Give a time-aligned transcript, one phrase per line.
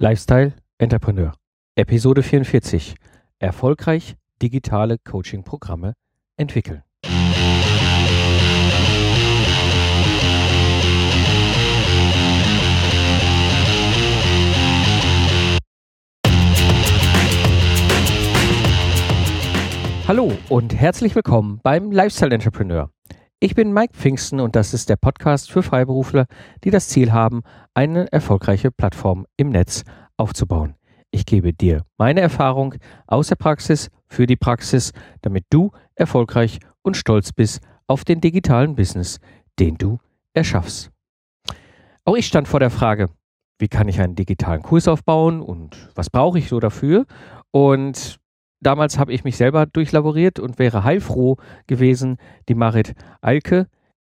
[0.00, 1.32] Lifestyle Entrepreneur.
[1.74, 2.94] Episode 44.
[3.40, 5.94] Erfolgreich digitale Coaching-Programme
[6.36, 6.84] entwickeln.
[20.06, 22.88] Hallo und herzlich willkommen beim Lifestyle Entrepreneur.
[23.40, 26.26] Ich bin Mike Pfingsten und das ist der Podcast für Freiberufler,
[26.64, 27.42] die das Ziel haben,
[27.72, 29.84] eine erfolgreiche Plattform im Netz
[30.16, 30.74] aufzubauen.
[31.12, 32.74] Ich gebe dir meine Erfahrung
[33.06, 38.74] aus der Praxis für die Praxis, damit du erfolgreich und stolz bist auf den digitalen
[38.74, 39.20] Business,
[39.60, 40.00] den du
[40.34, 40.90] erschaffst.
[42.04, 43.08] Auch ich stand vor der Frage,
[43.60, 47.06] wie kann ich einen digitalen Kurs aufbauen und was brauche ich so dafür?
[47.52, 48.18] Und
[48.60, 51.36] damals habe ich mich selber durchlaboriert und wäre heilfroh
[51.66, 53.68] gewesen, die Marit Alke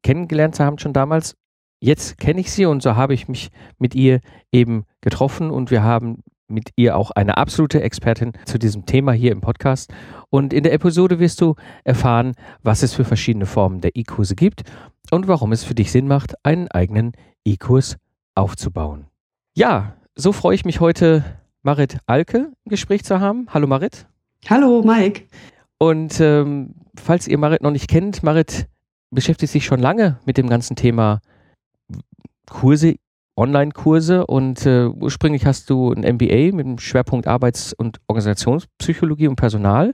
[0.03, 1.35] kennengelernt zu haben schon damals.
[1.79, 4.21] Jetzt kenne ich sie und so habe ich mich mit ihr
[4.51, 9.31] eben getroffen und wir haben mit ihr auch eine absolute Expertin zu diesem Thema hier
[9.31, 9.93] im Podcast.
[10.29, 14.63] Und in der Episode wirst du erfahren, was es für verschiedene Formen der E-Kurse gibt
[15.11, 17.13] und warum es für dich Sinn macht, einen eigenen
[17.45, 17.97] E-Kurs
[18.35, 19.07] aufzubauen.
[19.55, 21.23] Ja, so freue ich mich heute,
[21.63, 23.47] Marit Alke im Gespräch zu haben.
[23.53, 24.07] Hallo Marit.
[24.49, 25.23] Hallo, Mike.
[25.77, 28.67] Und ähm, falls ihr Marit noch nicht kennt, Marit
[29.09, 31.21] beschäftigt sich schon lange mit dem ganzen Thema
[32.49, 32.95] Kurse,
[33.37, 39.37] Online-Kurse und äh, ursprünglich hast du ein MBA mit dem Schwerpunkt Arbeits- und Organisationspsychologie und
[39.37, 39.91] Personal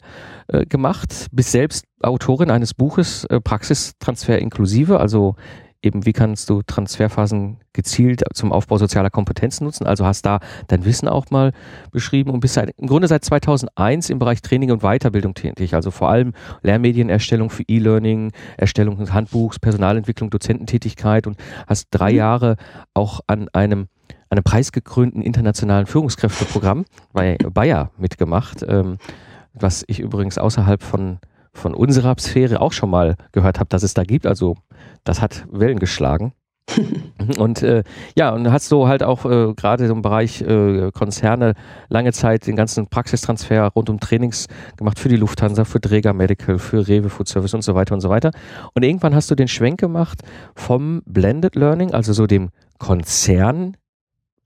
[0.48, 5.36] äh, gemacht, bist selbst Autorin eines Buches äh, Praxistransfer inklusive, also
[5.82, 9.88] eben wie kannst du Transferphasen gezielt zum Aufbau sozialer Kompetenzen nutzen.
[9.88, 11.54] Also hast da dein Wissen auch mal
[11.92, 15.74] beschrieben und bist seit, im Grunde seit 2001 im Bereich Training und Weiterbildung tätig.
[15.74, 22.18] Also vor allem Lehrmedienerstellung für E-Learning, Erstellung des Handbuchs, Personalentwicklung, Dozententätigkeit und hast drei mhm.
[22.18, 22.56] Jahre
[22.94, 23.88] auch an einem
[24.32, 28.98] einem preisgekrönten internationalen Führungskräfteprogramm bei Bayer mitgemacht, ähm,
[29.54, 31.18] was ich übrigens außerhalb von
[31.54, 34.26] von unserer Sphäre auch schon mal gehört habe, dass es da gibt.
[34.26, 34.56] Also
[35.04, 36.34] das hat Wellen geschlagen.
[37.38, 37.84] und äh,
[38.16, 41.54] ja, und hast du halt auch äh, gerade im Bereich äh, Konzerne
[41.90, 44.48] lange Zeit den ganzen Praxistransfer rund um Trainings
[44.78, 48.02] gemacht für die Lufthansa, für Dräger Medical, für Rewe Food Service und so weiter und
[48.02, 48.32] so weiter.
[48.74, 50.22] Und irgendwann hast du den Schwenk gemacht
[50.56, 53.76] vom Blended Learning, also so dem Konzern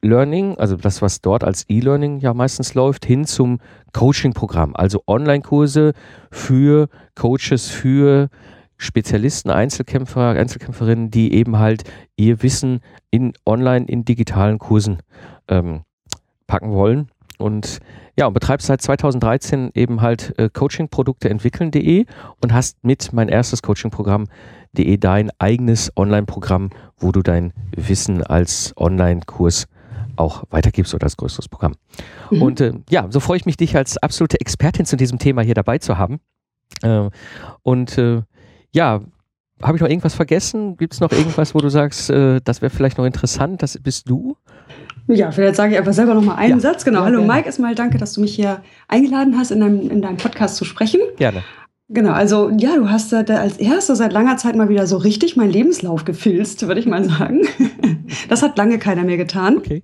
[0.01, 3.59] Learning, also das, was dort als E-Learning ja meistens läuft, hin zum
[3.93, 5.93] Coaching-Programm, also Online-Kurse
[6.29, 8.29] für Coaches, für
[8.83, 11.83] Spezialisten, Einzelkämpfer, Einzelkämpferinnen, die eben halt
[12.17, 14.99] ihr Wissen in online, in digitalen Kursen
[15.47, 15.83] ähm,
[16.47, 17.09] packen wollen.
[17.37, 17.79] Und
[18.17, 22.05] ja, und betreibst seit 2013 eben halt äh, Coaching-Produkte entwickeln.de
[22.41, 29.67] und hast mit mein erstes Coaching-Programm.de dein eigenes Online-Programm, wo du dein Wissen als Online-Kurs
[30.15, 31.73] auch weitergibst oder als größeres Programm.
[32.29, 32.41] Mhm.
[32.41, 35.55] Und äh, ja, so freue ich mich, dich als absolute Expertin zu diesem Thema hier
[35.55, 36.19] dabei zu haben.
[36.81, 37.09] Äh,
[37.63, 38.21] und äh,
[38.73, 39.01] ja,
[39.61, 40.75] habe ich noch irgendwas vergessen?
[40.77, 43.61] Gibt es noch irgendwas, wo du sagst, äh, das wäre vielleicht noch interessant?
[43.61, 44.35] Das bist du?
[45.07, 46.59] Ja, vielleicht sage ich einfach selber noch mal einen ja.
[46.59, 46.83] Satz.
[46.83, 46.99] Genau.
[46.99, 47.33] Ja, Hallo gerne.
[47.33, 50.65] Mike, erstmal danke, dass du mich hier eingeladen hast, in deinem, in deinem Podcast zu
[50.65, 51.01] sprechen.
[51.17, 51.43] Gerne.
[51.89, 55.51] Genau, also ja, du hast als erster seit langer Zeit mal wieder so richtig meinen
[55.51, 57.41] Lebenslauf gefilzt, würde ich mal sagen.
[58.29, 59.57] Das hat lange keiner mehr getan.
[59.57, 59.81] Okay.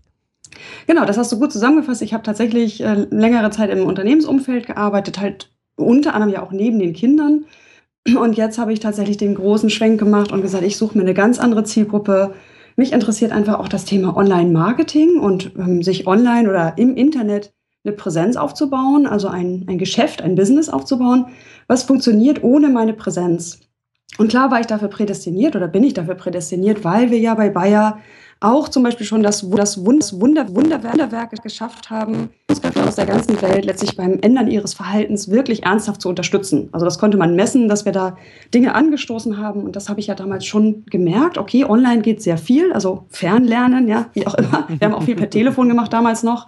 [0.86, 2.02] Genau, das hast du gut zusammengefasst.
[2.02, 6.78] Ich habe tatsächlich äh, längere Zeit im Unternehmensumfeld gearbeitet, halt unter anderem ja auch neben
[6.80, 7.46] den Kindern.
[8.18, 11.14] Und jetzt habe ich tatsächlich den großen Schwenk gemacht und gesagt, ich suche mir eine
[11.14, 12.34] ganz andere Zielgruppe.
[12.76, 17.54] Mich interessiert einfach auch das Thema Online-Marketing und ähm, sich online oder im Internet
[17.84, 21.28] eine Präsenz aufzubauen, also ein, ein Geschäft, ein Business aufzubauen,
[21.68, 23.60] was funktioniert ohne meine Präsenz.
[24.18, 27.50] Und klar war ich dafür prädestiniert oder bin ich dafür prädestiniert, weil wir ja bei
[27.50, 28.00] Bayer
[28.42, 33.42] auch zum Beispiel schon das, das Wunder, Wunder, Wunderwerk geschafft haben, Führungskräfte aus der ganzen
[33.42, 36.70] Welt letztlich beim Ändern ihres Verhaltens wirklich ernsthaft zu unterstützen.
[36.72, 38.18] Also das konnte man messen, dass wir da
[38.54, 41.38] Dinge angestoßen haben und das habe ich ja damals schon gemerkt.
[41.38, 44.68] Okay, online geht sehr viel, also Fernlernen, ja, wie auch immer.
[44.70, 46.48] Wir haben auch viel per Telefon gemacht damals noch.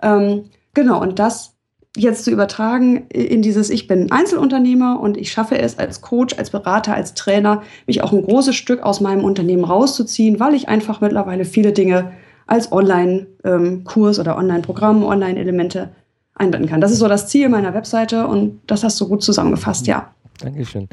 [0.00, 0.44] Ähm,
[0.74, 1.55] genau, und das
[1.96, 6.50] jetzt zu übertragen in dieses, ich bin Einzelunternehmer und ich schaffe es als Coach, als
[6.50, 11.00] Berater, als Trainer, mich auch ein großes Stück aus meinem Unternehmen rauszuziehen, weil ich einfach
[11.00, 12.12] mittlerweile viele Dinge
[12.46, 15.90] als Online-Kurs oder Online-Programm, Online-Elemente
[16.34, 16.80] einbinden kann.
[16.80, 20.12] Das ist so das Ziel meiner Webseite und das hast du gut zusammengefasst, ja.
[20.40, 20.88] Dankeschön.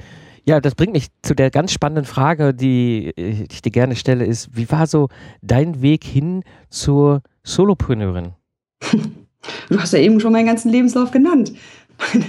[0.45, 4.49] Ja, das bringt mich zu der ganz spannenden Frage, die ich dir gerne stelle, ist,
[4.55, 5.07] wie war so
[5.41, 8.33] dein Weg hin zur Solopreneurin?
[9.69, 11.53] Du hast ja eben schon meinen ganzen Lebenslauf genannt.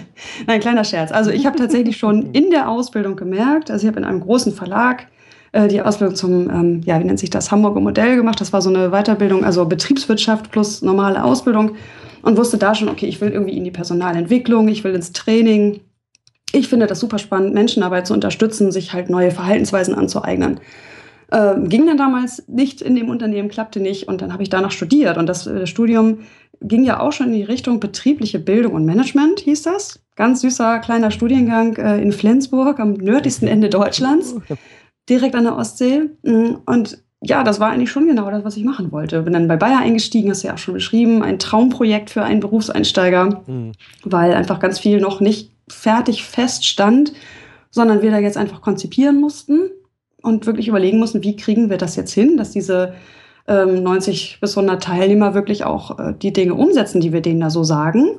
[0.47, 1.13] Nein, kleiner Scherz.
[1.13, 4.53] Also ich habe tatsächlich schon in der Ausbildung gemerkt, also ich habe in einem großen
[4.53, 5.07] Verlag
[5.53, 8.41] äh, die Ausbildung zum, ähm, ja, wie nennt sich das, Hamburger Modell gemacht.
[8.41, 11.77] Das war so eine Weiterbildung, also Betriebswirtschaft plus normale Ausbildung
[12.23, 15.81] und wusste da schon, okay, ich will irgendwie in die Personalentwicklung, ich will ins Training.
[16.53, 20.61] Ich finde das super spannend, Menschen dabei zu unterstützen, sich halt neue Verhaltensweisen anzueignen.
[21.33, 24.71] Ähm, ging dann damals nicht in dem Unternehmen, klappte nicht und dann habe ich danach
[24.71, 26.19] studiert und das äh, Studium
[26.61, 30.01] ging ja auch schon in die Richtung betriebliche Bildung und Management, hieß das.
[30.17, 34.37] Ganz süßer kleiner Studiengang äh, in Flensburg am nördlichsten Ende Deutschlands,
[35.09, 36.11] direkt an der Ostsee.
[36.23, 39.23] Mm, und ja, das war eigentlich schon genau das, was ich machen wollte.
[39.23, 42.41] Bin dann bei Bayer eingestiegen, hast du ja auch schon beschrieben, ein Traumprojekt für einen
[42.41, 43.73] Berufseinsteiger, mhm.
[44.05, 47.13] weil einfach ganz viel noch nicht fertig feststand,
[47.71, 49.71] sondern wir da jetzt einfach konzipieren mussten
[50.23, 52.95] und wirklich überlegen mussten, wie kriegen wir das jetzt hin, dass diese
[53.47, 57.63] 90 bis 100 Teilnehmer wirklich auch äh, die Dinge umsetzen, die wir denen da so
[57.63, 58.17] sagen.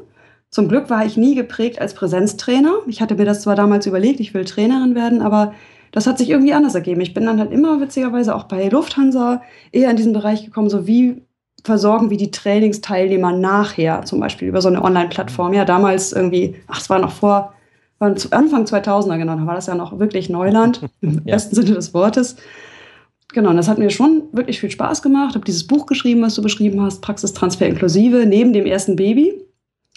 [0.52, 2.74] Zum Glück war ich nie geprägt als Präsenztrainer.
[2.88, 5.54] Ich hatte mir das zwar damals überlegt, ich will Trainerin werden, aber
[5.92, 7.02] das hat sich irgendwie anders ergeben.
[7.02, 9.42] Ich bin dann halt immer witzigerweise auch bei Lufthansa
[9.72, 11.24] eher in diesen Bereich gekommen, so wie
[11.64, 15.54] versorgen wir die Trainingsteilnehmer nachher, zum Beispiel über so eine Online-Plattform.
[15.54, 17.54] Ja, damals irgendwie, ach, es war noch vor,
[17.98, 21.36] war Anfang 2000er, genau, da war das ja noch wirklich Neuland, im ja.
[21.36, 22.36] besten Sinne des Wortes.
[23.34, 25.32] Genau, und das hat mir schon wirklich viel Spaß gemacht.
[25.32, 29.34] Ich habe dieses Buch geschrieben, was du beschrieben hast, Praxistransfer inklusive, neben dem ersten Baby.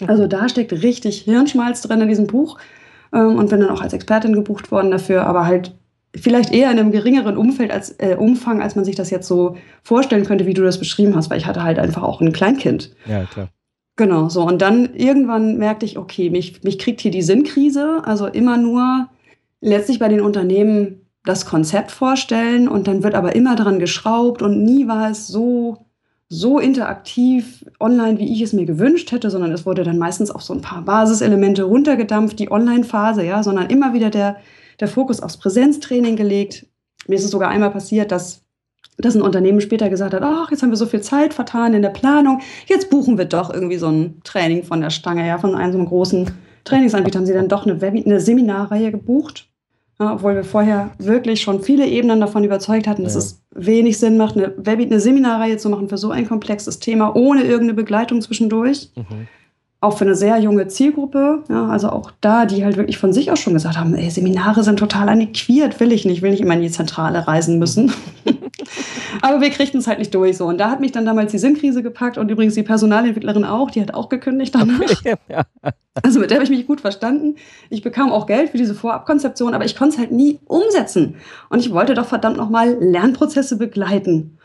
[0.07, 2.57] Also da steckt richtig Hirnschmalz drin in diesem Buch
[3.13, 5.75] ähm, und bin dann auch als Expertin gebucht worden dafür, aber halt
[6.15, 9.57] vielleicht eher in einem geringeren Umfeld als, äh, Umfang, als man sich das jetzt so
[9.83, 12.95] vorstellen könnte, wie du das beschrieben hast, weil ich hatte halt einfach auch ein Kleinkind.
[13.05, 13.49] Ja, klar.
[13.95, 14.43] Genau, so.
[14.43, 18.01] Und dann irgendwann merkte ich, okay, mich, mich kriegt hier die Sinnkrise.
[18.05, 19.09] Also immer nur
[19.59, 24.63] letztlich bei den Unternehmen das Konzept vorstellen und dann wird aber immer daran geschraubt und
[24.63, 25.85] nie war es so,
[26.27, 30.41] so interaktiv online, wie ich es mir gewünscht hätte, sondern es wurde dann meistens auf
[30.41, 34.37] so ein paar Basiselemente runtergedampft, die Online-Phase, ja, sondern immer wieder der,
[34.79, 36.65] der Fokus aufs Präsenztraining gelegt.
[37.07, 38.43] Mir ist es sogar einmal passiert, dass,
[38.97, 41.81] dass ein Unternehmen später gesagt hat, ach, jetzt haben wir so viel Zeit vertan in
[41.81, 45.55] der Planung, jetzt buchen wir doch irgendwie so ein Training von der Stange, ja, von
[45.55, 46.31] einem so einem großen
[46.63, 49.48] Trainingsanbieter haben sie dann doch eine, Web eine Seminarreihe gebucht.
[50.01, 53.19] Ja, obwohl wir vorher wirklich schon viele Ebenen davon überzeugt hatten, dass ja.
[53.19, 57.43] es wenig Sinn macht, eine, eine Seminarreihe zu machen für so ein komplexes Thema ohne
[57.43, 58.91] irgendeine Begleitung zwischendurch.
[58.95, 59.27] Mhm
[59.81, 63.31] auch für eine sehr junge Zielgruppe, ja, also auch da, die halt wirklich von sich
[63.31, 66.55] aus schon gesagt haben, ey, Seminare sind total antiquiert, will ich nicht, will nicht immer
[66.55, 67.91] in die Zentrale reisen müssen.
[69.29, 70.47] Aber wir kriegten es halt nicht durch so.
[70.47, 73.79] Und da hat mich dann damals die Sinnkrise gepackt und übrigens die Personalentwicklerin auch, die
[73.79, 74.79] hat auch gekündigt danach.
[74.81, 75.43] Okay, ja.
[76.01, 77.35] Also mit der habe ich mich gut verstanden.
[77.69, 81.17] Ich bekam auch Geld für diese Vorabkonzeption, aber ich konnte es halt nie umsetzen.
[81.49, 84.39] Und ich wollte doch verdammt nochmal Lernprozesse begleiten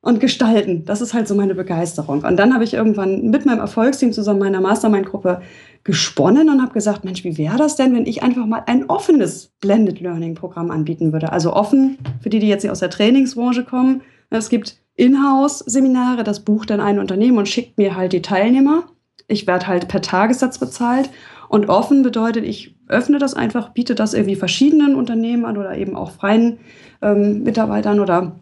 [0.00, 0.84] und gestalten.
[0.84, 2.22] Das ist halt so meine Begeisterung.
[2.22, 5.40] Und dann habe ich irgendwann mit meinem Erfolgsteam zusammen meiner Mastermind-Gruppe
[5.84, 9.52] gesponnen und habe gesagt, Mensch, wie wäre das denn, wenn ich einfach mal ein offenes
[9.60, 11.30] Blended Learning-Programm anbieten würde?
[11.32, 14.02] Also offen für die, die jetzt nicht aus der Trainingsbranche kommen.
[14.30, 18.84] Es gibt Inhouse-Seminare, das bucht dann ein Unternehmen und schickt mir halt die Teilnehmer.
[19.28, 21.10] Ich werde halt per Tagessatz bezahlt.
[21.48, 25.96] Und offen bedeutet, ich öffne das einfach, biete das irgendwie verschiedenen Unternehmen an oder eben
[25.96, 26.58] auch freien
[27.02, 28.36] ähm, Mitarbeitern oder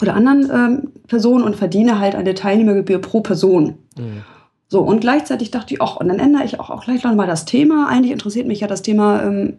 [0.00, 3.78] oder anderen ähm, Personen und verdiene halt eine Teilnehmergebühr pro Person.
[3.96, 4.22] Mhm.
[4.68, 7.26] So, und gleichzeitig dachte ich, ach, und dann ändere ich auch, auch gleich noch mal
[7.26, 7.88] das Thema.
[7.88, 9.56] Eigentlich interessiert mich ja das Thema, ähm,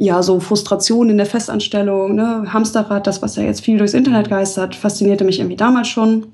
[0.00, 2.52] ja, so Frustration in der Festanstellung, ne?
[2.52, 6.32] Hamsterrad, das, was ja jetzt viel durchs Internet geistert, faszinierte mich irgendwie damals schon.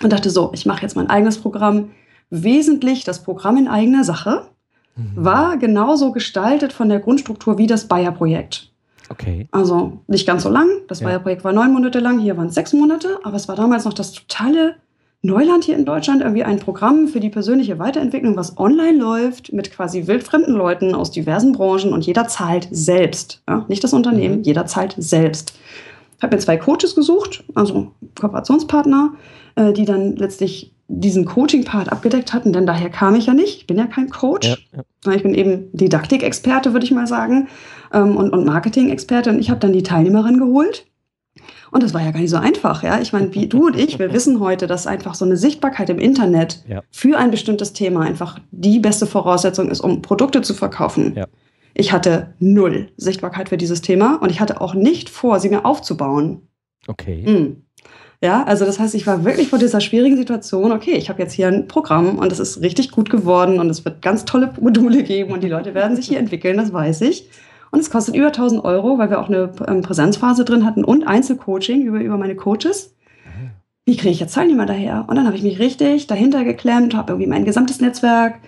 [0.00, 1.90] Und dachte so, ich mache jetzt mein eigenes Programm.
[2.30, 4.46] Wesentlich das Programm in eigener Sache
[4.94, 5.10] mhm.
[5.16, 8.70] war genauso gestaltet von der Grundstruktur wie das Bayer-Projekt.
[9.08, 9.48] Okay.
[9.50, 10.68] Also nicht ganz so lang.
[10.86, 11.18] Das ja.
[11.18, 13.92] Projekt war neun Monate lang, hier waren es sechs Monate, aber es war damals noch
[13.92, 14.76] das totale
[15.22, 19.70] Neuland hier in Deutschland, irgendwie ein Programm für die persönliche Weiterentwicklung, was online läuft, mit
[19.70, 23.42] quasi wildfremden Leuten aus diversen Branchen und jeder zahlt selbst.
[23.46, 23.66] Ja?
[23.68, 24.42] Nicht das Unternehmen, mhm.
[24.42, 25.54] jeder zahlt selbst.
[26.16, 29.14] Ich habe mir zwei Coaches gesucht, also Kooperationspartner,
[29.56, 33.58] äh, die dann letztlich diesen Coaching-Part abgedeckt hatten, denn daher kam ich ja nicht.
[33.58, 34.48] Ich bin ja kein Coach.
[34.72, 35.12] Ja, ja.
[35.12, 37.48] Ich bin eben Didaktikexperte, würde ich mal sagen,
[37.92, 39.30] ähm, und, und Marketing-Experte.
[39.30, 40.86] Und ich habe dann die Teilnehmerin geholt.
[41.70, 43.00] Und das war ja gar nicht so einfach, ja.
[43.00, 45.98] Ich meine, wie du und ich, wir wissen heute, dass einfach so eine Sichtbarkeit im
[45.98, 46.82] Internet ja.
[46.90, 51.14] für ein bestimmtes Thema einfach die beste Voraussetzung ist, um Produkte zu verkaufen.
[51.16, 51.26] Ja.
[51.74, 55.64] Ich hatte null Sichtbarkeit für dieses Thema und ich hatte auch nicht vor, sie mir
[55.64, 56.48] aufzubauen.
[56.88, 57.24] Okay.
[57.26, 57.62] Mhm.
[58.22, 61.32] Ja, also das heißt, ich war wirklich vor dieser schwierigen Situation, okay, ich habe jetzt
[61.32, 65.02] hier ein Programm und es ist richtig gut geworden und es wird ganz tolle Module
[65.02, 67.30] geben und die Leute werden sich hier entwickeln, das weiß ich.
[67.70, 71.06] Und es kostet über 1000 Euro, weil wir auch eine ähm, Präsenzphase drin hatten und
[71.06, 72.94] Einzelcoaching über, über meine Coaches.
[73.86, 75.04] Wie kriege ich jetzt Teilnehmer daher?
[75.08, 78.40] Und dann habe ich mich richtig dahinter geklemmt, habe irgendwie mein gesamtes Netzwerk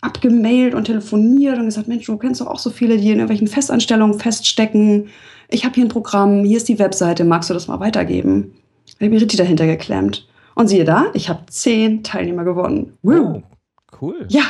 [0.00, 3.48] abgemailt und telefoniert und gesagt, Mensch, du kennst doch auch so viele, die in irgendwelchen
[3.48, 5.08] Festanstellungen feststecken
[5.48, 8.54] ich habe hier ein Programm, hier ist die Webseite, magst du das mal weitergeben?
[8.86, 10.28] Da habe ich mir richtig dahinter geklemmt.
[10.54, 12.94] Und siehe da, ich habe zehn Teilnehmer gewonnen.
[13.02, 13.36] Wow.
[13.36, 13.42] Oh,
[14.00, 14.26] cool.
[14.28, 14.42] Ja,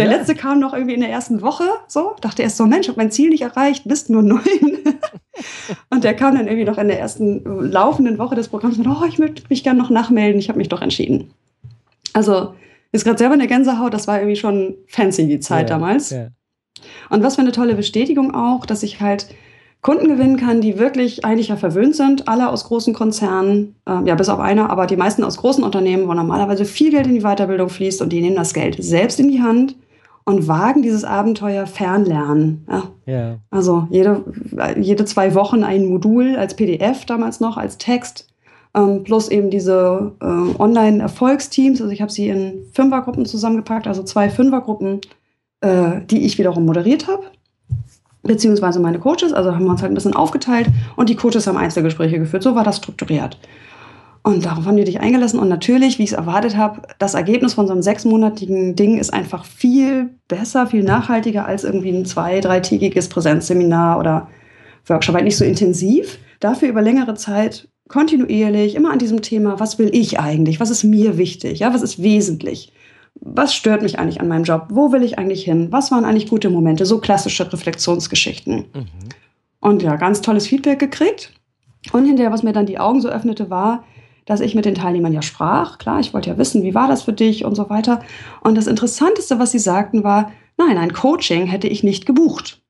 [0.00, 0.16] der ja.
[0.16, 2.16] letzte kam noch irgendwie in der ersten Woche, so.
[2.22, 4.40] Dachte erst so, Mensch, hab mein Ziel nicht erreicht, bist nur neun.
[5.90, 9.04] und der kam dann irgendwie noch in der ersten laufenden Woche des Programms und oh,
[9.06, 10.40] ich möchte mich gerne noch nachmelden.
[10.40, 11.32] Ich habe mich doch entschieden.
[12.14, 12.54] Also,
[12.92, 16.10] ist gerade selber eine Gänsehaut, das war irgendwie schon fancy, die Zeit ja, damals.
[16.10, 16.28] Ja.
[17.10, 19.26] Und was für eine tolle Bestätigung auch, dass ich halt
[19.82, 24.14] Kunden gewinnen kann, die wirklich eigentlich ja verwöhnt sind, alle aus großen Konzernen, äh, ja
[24.14, 27.22] bis auf einer, aber die meisten aus großen Unternehmen, wo normalerweise viel Geld in die
[27.22, 29.76] Weiterbildung fließt und die nehmen das Geld selbst in die Hand
[30.24, 32.66] und wagen dieses Abenteuer Fernlernen.
[32.68, 32.82] Ja.
[33.06, 33.38] ja.
[33.50, 34.24] Also jede,
[34.78, 38.28] jede zwei Wochen ein Modul als PDF damals noch, als Text,
[38.74, 40.24] ähm, plus eben diese äh,
[40.60, 41.80] Online-Erfolgsteams.
[41.80, 45.00] Also ich habe sie in Fünfergruppen zusammengepackt, also zwei Fünfergruppen,
[45.60, 47.24] äh, die ich wiederum moderiert habe
[48.22, 51.56] beziehungsweise meine Coaches, also haben wir uns halt ein bisschen aufgeteilt und die Coaches haben
[51.56, 52.42] Einzelgespräche geführt.
[52.42, 53.38] So war das strukturiert.
[54.22, 55.40] Und darauf haben die dich eingelassen.
[55.40, 59.12] Und natürlich, wie ich es erwartet habe, das Ergebnis von so einem sechsmonatigen Ding ist
[59.12, 64.28] einfach viel besser, viel nachhaltiger als irgendwie ein zwei-, dreitägiges Präsenzseminar oder
[64.86, 65.14] Workshop.
[65.14, 69.90] Halt nicht so intensiv, dafür über längere Zeit kontinuierlich, immer an diesem Thema, was will
[69.92, 70.60] ich eigentlich?
[70.60, 71.58] Was ist mir wichtig?
[71.58, 72.72] Ja, was ist wesentlich?
[73.20, 74.68] was stört mich eigentlich an meinem Job?
[74.70, 75.68] Wo will ich eigentlich hin?
[75.70, 76.86] Was waren eigentlich gute Momente?
[76.86, 78.66] So klassische Reflexionsgeschichten.
[78.72, 78.86] Mhm.
[79.60, 81.32] Und ja, ganz tolles Feedback gekriegt.
[81.92, 83.84] Und hinterher, was mir dann die Augen so öffnete, war,
[84.30, 85.78] dass ich mit den Teilnehmern ja sprach.
[85.78, 88.00] Klar, ich wollte ja wissen, wie war das für dich und so weiter.
[88.42, 92.62] Und das Interessanteste, was sie sagten, war, nein, ein Coaching hätte ich nicht gebucht.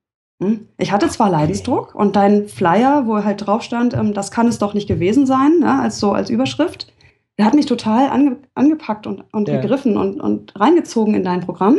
[0.42, 0.66] Hm?
[0.78, 4.58] Ich hatte zwar Leidensdruck und dein Flyer, wo halt drauf stand, ähm, das kann es
[4.58, 6.92] doch nicht gewesen sein, ne, als so als Überschrift
[7.40, 9.62] der hat mich total ange, angepackt und, und ja.
[9.62, 11.78] gegriffen und, und reingezogen in dein Programm.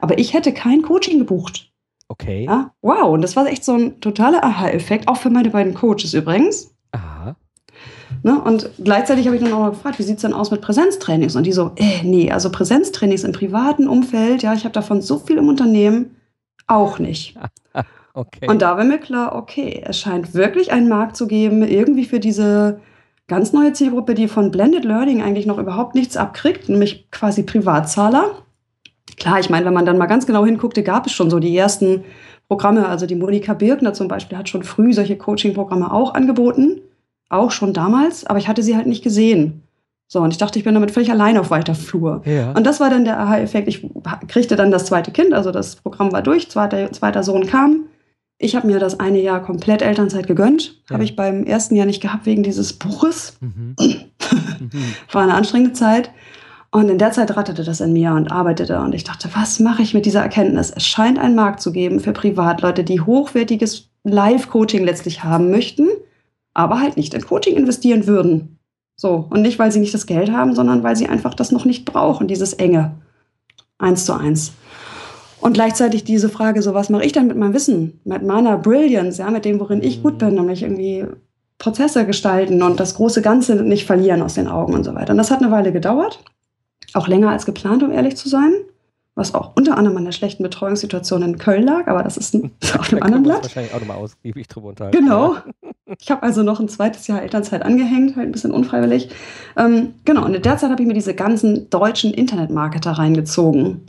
[0.00, 1.70] Aber ich hätte kein Coaching gebucht.
[2.08, 2.46] Okay.
[2.46, 6.14] Ja, wow, und das war echt so ein totaler Aha-Effekt, auch für meine beiden Coaches
[6.14, 6.74] übrigens.
[6.90, 7.36] Aha.
[8.22, 10.60] Ne, und gleichzeitig habe ich dann auch mal gefragt, wie sieht es denn aus mit
[10.60, 11.36] Präsenztrainings?
[11.36, 15.18] Und die so, äh, nee, also Präsenztrainings im privaten Umfeld, ja, ich habe davon so
[15.18, 16.16] viel im Unternehmen,
[16.66, 17.36] auch nicht.
[18.14, 18.48] okay.
[18.48, 22.20] Und da war mir klar, okay, es scheint wirklich einen Markt zu geben, irgendwie für
[22.20, 22.80] diese
[23.28, 28.42] ganz neue Zielgruppe, die von Blended Learning eigentlich noch überhaupt nichts abkriegt, nämlich quasi Privatzahler.
[29.16, 31.56] Klar, ich meine, wenn man dann mal ganz genau hinguckte, gab es schon so die
[31.56, 32.04] ersten
[32.48, 32.88] Programme.
[32.88, 36.80] Also die Monika Birkner zum Beispiel hat schon früh solche Coaching-Programme auch angeboten,
[37.28, 39.62] auch schon damals, aber ich hatte sie halt nicht gesehen.
[40.10, 42.22] So, und ich dachte, ich bin damit völlig allein auf weiter Flur.
[42.24, 42.52] Ja.
[42.52, 43.68] Und das war dann der Aha-Effekt.
[43.68, 43.86] Ich
[44.28, 47.84] kriegte dann das zweite Kind, also das Programm war durch, zweiter, zweiter Sohn kam.
[48.38, 50.80] Ich habe mir das eine Jahr komplett Elternzeit gegönnt.
[50.88, 50.94] Ja.
[50.94, 53.38] Habe ich beim ersten Jahr nicht gehabt wegen dieses Buches.
[54.60, 54.72] Mhm.
[55.12, 56.10] War eine anstrengende Zeit.
[56.70, 58.78] Und in der Zeit ratterte das in mir und arbeitete.
[58.80, 60.70] Und ich dachte, was mache ich mit dieser Erkenntnis?
[60.70, 65.88] Es scheint einen Markt zu geben für Privatleute, die hochwertiges Live-Coaching letztlich haben möchten,
[66.58, 68.58] aber halt nicht in Coaching investieren würden.
[68.96, 69.28] So.
[69.30, 71.84] Und nicht, weil sie nicht das Geld haben, sondern weil sie einfach das noch nicht
[71.84, 72.96] brauchen, dieses enge.
[73.78, 74.52] Eins zu eins.
[75.40, 79.22] Und gleichzeitig diese Frage, so was mache ich dann mit meinem Wissen, mit meiner Brilliance,
[79.22, 81.06] ja, mit dem, worin ich gut bin, nämlich irgendwie
[81.58, 85.12] Prozesse gestalten und das große Ganze nicht verlieren aus den Augen und so weiter.
[85.12, 86.24] Und das hat eine Weile gedauert,
[86.92, 88.52] auch länger als geplant, um ehrlich zu sein,
[89.18, 92.52] was auch unter anderem an der schlechten Betreuungssituation in Köln lag, aber das ist ein,
[92.78, 93.42] auf einem anderen Blatt.
[93.42, 94.96] wahrscheinlich auch nochmal ausgiebig drüber unterhalten.
[94.96, 95.36] Genau.
[96.00, 99.08] Ich habe also noch ein zweites Jahr Elternzeit angehängt, halt ein bisschen unfreiwillig.
[99.56, 103.86] Ähm, genau, und in der Zeit habe ich mir diese ganzen deutschen Internetmarketer reingezogen,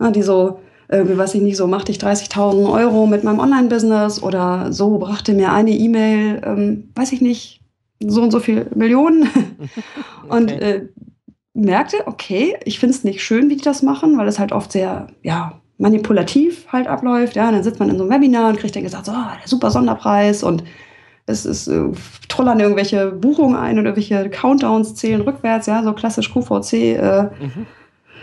[0.00, 4.22] ja, die so irgendwie, was ich nicht so, machte ich 30.000 Euro mit meinem Online-Business
[4.22, 7.60] oder so, brachte mir eine E-Mail, ähm, weiß ich nicht,
[8.00, 9.28] so und so viel Millionen.
[10.28, 10.86] und äh,
[11.54, 14.72] merkte, okay, ich finde es nicht schön, wie die das machen, weil es halt oft
[14.72, 17.36] sehr, ja, manipulativ halt abläuft.
[17.36, 19.38] Ja, und dann sitzt man in so einem Webinar und kriegt dann gesagt, so, oh,
[19.40, 20.64] der super Sonderpreis und
[21.26, 21.88] es ist äh,
[22.28, 26.72] trollern irgendwelche Buchungen ein und irgendwelche Countdowns zählen rückwärts, ja, so klassisch QVC.
[26.72, 27.66] Äh, mhm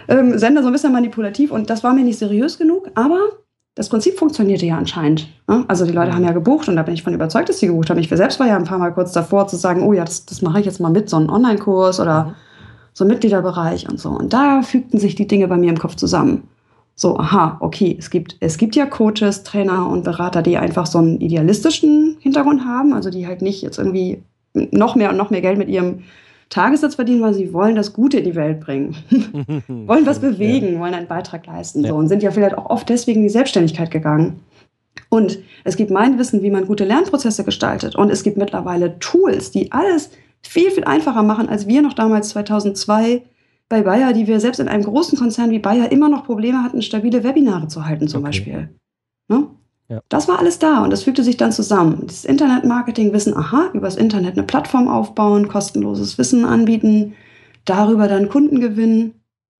[0.07, 3.19] ähm, Sender so ein bisschen manipulativ und das war mir nicht seriös genug, aber
[3.75, 5.29] das Prinzip funktionierte ja anscheinend.
[5.47, 5.63] Ne?
[5.67, 7.89] Also die Leute haben ja gebucht und da bin ich von überzeugt, dass sie gebucht
[7.89, 7.99] haben.
[7.99, 10.41] Ich selbst war ja ein paar Mal kurz davor zu sagen, oh ja, das, das
[10.41, 12.33] mache ich jetzt mal mit, so einen Online-Kurs oder mhm.
[12.93, 14.09] So Mitgliederbereich und so.
[14.09, 16.47] Und da fügten sich die Dinge bei mir im Kopf zusammen.
[16.95, 20.99] So, aha, okay, es gibt, es gibt ja Coaches, Trainer und Berater, die einfach so
[20.99, 24.21] einen idealistischen Hintergrund haben, also die halt nicht jetzt irgendwie
[24.53, 26.03] noch mehr und noch mehr Geld mit ihrem
[26.49, 28.95] Tagessatz verdienen, weil sie wollen das Gute in die Welt bringen,
[29.67, 30.79] wollen was bewegen, ja.
[30.79, 31.89] wollen einen Beitrag leisten ja.
[31.89, 34.41] so, und sind ja vielleicht auch oft deswegen in die Selbstständigkeit gegangen.
[35.09, 37.95] Und es gibt mein Wissen, wie man gute Lernprozesse gestaltet.
[37.95, 40.11] Und es gibt mittlerweile Tools, die alles
[40.43, 43.23] viel, viel einfacher machen, als wir noch damals 2002
[43.69, 46.81] bei Bayer, die wir selbst in einem großen Konzern wie Bayer immer noch Probleme hatten,
[46.81, 48.27] stabile Webinare zu halten zum okay.
[48.27, 48.69] Beispiel.
[49.29, 49.47] Ne?
[49.87, 50.01] Ja.
[50.09, 52.03] Das war alles da und das fügte sich dann zusammen.
[52.05, 57.13] Das Internetmarketing, Wissen, aha, übers Internet eine Plattform aufbauen, kostenloses Wissen anbieten,
[57.65, 59.13] darüber dann Kunden gewinnen.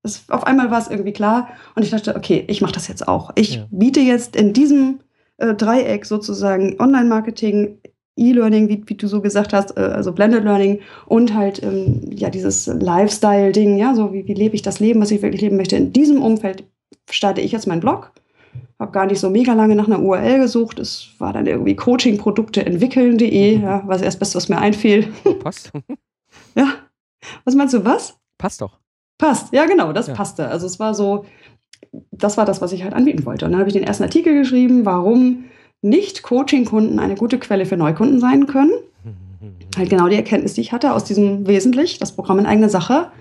[0.03, 3.07] Das, auf einmal war es irgendwie klar und ich dachte, okay, ich mache das jetzt
[3.07, 3.31] auch.
[3.35, 3.67] Ich ja.
[3.71, 4.99] biete jetzt in diesem
[5.37, 7.79] äh, Dreieck sozusagen Online-Marketing,
[8.21, 12.29] E-Learning, wie, wie, du so gesagt hast, äh, also Blended Learning und halt ähm, ja
[12.29, 15.75] dieses Lifestyle-Ding, ja, so wie, wie lebe ich das Leben, was ich wirklich leben möchte.
[15.75, 16.63] In diesem Umfeld
[17.09, 18.11] starte ich jetzt meinen Blog.
[18.79, 20.79] Habe gar nicht so mega lange nach einer URL gesucht.
[20.79, 23.63] Es war dann irgendwie coachingprodukte entwickeln.de, mhm.
[23.63, 25.07] ja, was erst Beste, was mir einfiel.
[25.39, 25.71] Passt.
[26.55, 26.73] ja.
[27.43, 28.17] Was meinst du, was?
[28.37, 28.79] Passt doch.
[29.19, 30.15] Passt, ja, genau, das ja.
[30.15, 30.47] passte.
[30.47, 31.25] Also es war so,
[32.11, 33.45] das war das, was ich halt anbieten wollte.
[33.45, 35.45] Und dann habe ich den ersten Artikel geschrieben, warum
[35.81, 38.71] nicht Coaching-Kunden eine gute Quelle für Neukunden sein können.
[39.77, 43.11] Halt genau die Erkenntnis, die ich hatte aus diesem Wesentlich, das Programm in eigener Sache.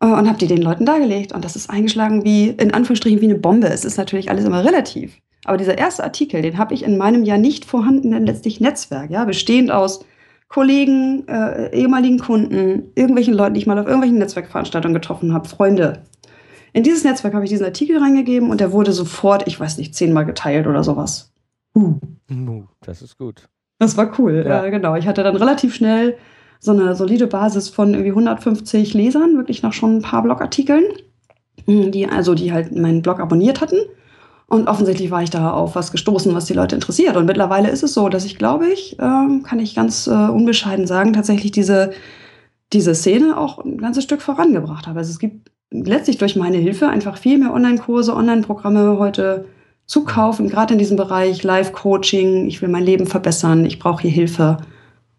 [0.00, 1.32] Äh, und habe die den Leuten dargelegt.
[1.32, 3.68] Und das ist eingeschlagen wie, in Anführungsstrichen, wie eine Bombe.
[3.68, 5.18] Es ist natürlich alles immer relativ.
[5.44, 9.24] Aber dieser erste Artikel, den habe ich in meinem ja nicht vorhandenen letztlich Netzwerk, ja,
[9.24, 10.04] bestehend aus
[10.48, 16.02] Kollegen, äh, ehemaligen Kunden, irgendwelchen Leuten, die ich mal auf irgendwelchen Netzwerkveranstaltungen getroffen habe, Freunde.
[16.72, 19.94] In dieses Netzwerk habe ich diesen Artikel reingegeben und der wurde sofort, ich weiß nicht,
[19.94, 21.29] zehnmal geteilt oder sowas.
[21.74, 21.94] Uh.
[22.80, 23.48] Das ist gut.
[23.78, 24.64] Das war cool, ja.
[24.64, 24.94] ja, genau.
[24.94, 26.16] Ich hatte dann relativ schnell
[26.58, 30.84] so eine solide Basis von irgendwie 150 Lesern, wirklich nach schon ein paar Blogartikeln,
[31.64, 33.78] hm, die also die halt meinen Blog abonniert hatten.
[34.46, 37.16] Und offensichtlich war ich da auf was gestoßen, was die Leute interessiert.
[37.16, 40.86] Und mittlerweile ist es so, dass ich, glaube ich, äh, kann ich ganz äh, unbescheiden
[40.86, 41.92] sagen, tatsächlich diese,
[42.72, 44.98] diese Szene auch ein ganzes Stück vorangebracht habe.
[44.98, 49.46] Also es gibt letztlich durch meine Hilfe einfach viel mehr Online-Kurse, Online-Programme heute
[49.90, 52.46] zu kaufen, gerade in diesem Bereich Live-Coaching.
[52.46, 54.58] Ich will mein Leben verbessern, ich brauche hier Hilfe.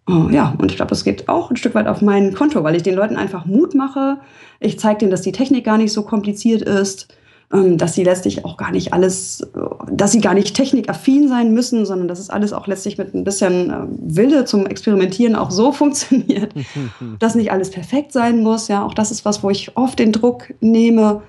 [0.08, 2.78] Oh, ja, und ich glaube, das geht auch ein Stück weit auf mein Konto, weil
[2.78, 4.20] ich den Leuten einfach Mut mache.
[4.62, 7.13] Ich zeige denen, dass die Technik gar nicht so kompliziert ist,
[7.51, 9.46] ähm, dass sie letztlich auch gar nicht alles,
[9.92, 13.25] dass sie gar nicht technikaffin sein müssen, sondern dass es alles auch letztlich mit ein
[13.25, 13.75] bisschen äh,
[14.16, 16.54] Wille zum Experimentieren auch so funktioniert,
[17.20, 18.70] dass nicht alles perfekt sein muss.
[18.70, 21.24] Ja, auch das ist was, wo ich oft den Druck nehme.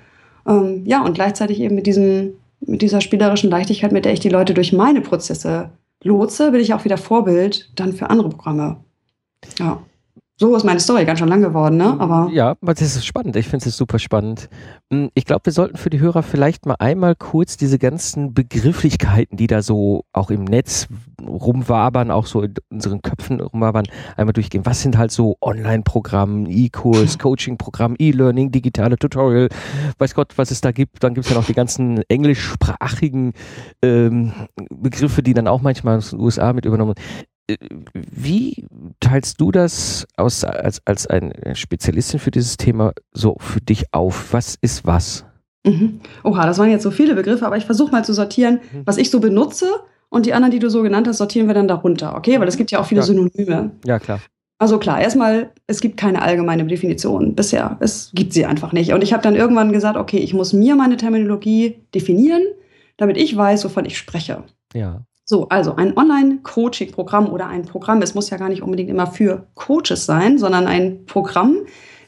[0.46, 2.34] Ähm, ja, und gleichzeitig eben mit diesem,
[2.66, 5.70] mit dieser spielerischen Leichtigkeit, mit der ich die Leute durch meine Prozesse
[6.02, 8.84] lotse, bin ich auch wieder Vorbild dann für andere Programme.
[9.58, 9.82] Ja.
[10.42, 11.94] So ist meine Story ganz schön lang geworden, ne?
[12.00, 13.36] Aber ja, das ist spannend.
[13.36, 14.48] Ich finde es super spannend.
[14.92, 19.36] Hm, ich glaube, wir sollten für die Hörer vielleicht mal einmal kurz diese ganzen Begrifflichkeiten,
[19.36, 20.88] die da so auch im Netz
[21.24, 24.66] rumwabern, auch so in unseren Köpfen rumwabern, einmal durchgehen.
[24.66, 29.48] Was sind halt so Online-Programme, E-Kurs, Coaching-Programm, E-Learning, digitale Tutorial,
[29.98, 31.04] weiß Gott, was es da gibt.
[31.04, 33.34] Dann gibt es ja noch die ganzen englischsprachigen
[33.80, 34.32] ähm,
[34.74, 36.94] Begriffe, die dann auch manchmal aus den USA mit übernommen
[37.92, 38.66] wie
[39.00, 44.32] teilst du das aus, als, als eine Spezialistin für dieses Thema so für dich auf?
[44.32, 45.24] Was ist was?
[45.64, 46.00] Mhm.
[46.24, 48.82] Oha, das waren jetzt so viele Begriffe, aber ich versuche mal zu sortieren, mhm.
[48.84, 49.66] was ich so benutze
[50.08, 52.38] und die anderen, die du so genannt hast, sortieren wir dann darunter, okay?
[52.40, 53.06] Weil es gibt ja auch viele ja.
[53.06, 53.70] Synonyme.
[53.84, 54.20] Ja, klar.
[54.58, 57.78] Also klar, erstmal, es gibt keine allgemeine Definition bisher.
[57.80, 58.92] Es gibt sie einfach nicht.
[58.92, 62.42] Und ich habe dann irgendwann gesagt, okay, ich muss mir meine Terminologie definieren,
[62.96, 64.44] damit ich weiß, wovon ich spreche.
[64.72, 65.02] Ja.
[65.32, 69.46] So, also ein Online-Coaching-Programm oder ein Programm, es muss ja gar nicht unbedingt immer für
[69.54, 71.56] Coaches sein, sondern ein Programm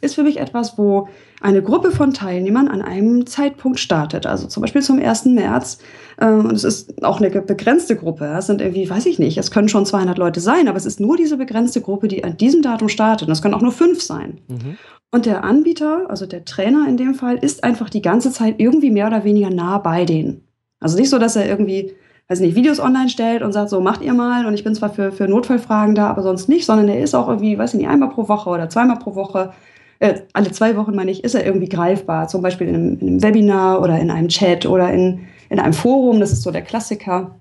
[0.02, 1.08] ist für mich etwas, wo
[1.40, 4.26] eine Gruppe von Teilnehmern an einem Zeitpunkt startet.
[4.26, 5.24] Also zum Beispiel zum 1.
[5.24, 5.78] März.
[6.20, 8.26] Ähm, und es ist auch eine begrenzte Gruppe.
[8.26, 11.00] Es sind irgendwie, weiß ich nicht, es können schon 200 Leute sein, aber es ist
[11.00, 13.28] nur diese begrenzte Gruppe, die an diesem Datum startet.
[13.28, 14.42] Und es können auch nur fünf sein.
[14.48, 14.76] Mhm.
[15.10, 18.90] Und der Anbieter, also der Trainer in dem Fall, ist einfach die ganze Zeit irgendwie
[18.90, 20.46] mehr oder weniger nah bei denen.
[20.78, 21.94] Also nicht so, dass er irgendwie
[22.28, 24.90] weiß nicht, Videos online stellt und sagt, so macht ihr mal und ich bin zwar
[24.90, 27.88] für, für Notfallfragen da, aber sonst nicht, sondern er ist auch irgendwie, weiß ich nicht,
[27.88, 29.52] einmal pro Woche oder zweimal pro Woche,
[29.98, 33.08] äh, alle zwei Wochen meine ich, ist er irgendwie greifbar, zum Beispiel in einem, in
[33.08, 36.62] einem Webinar oder in einem Chat oder in, in einem Forum, das ist so der
[36.62, 37.40] Klassiker.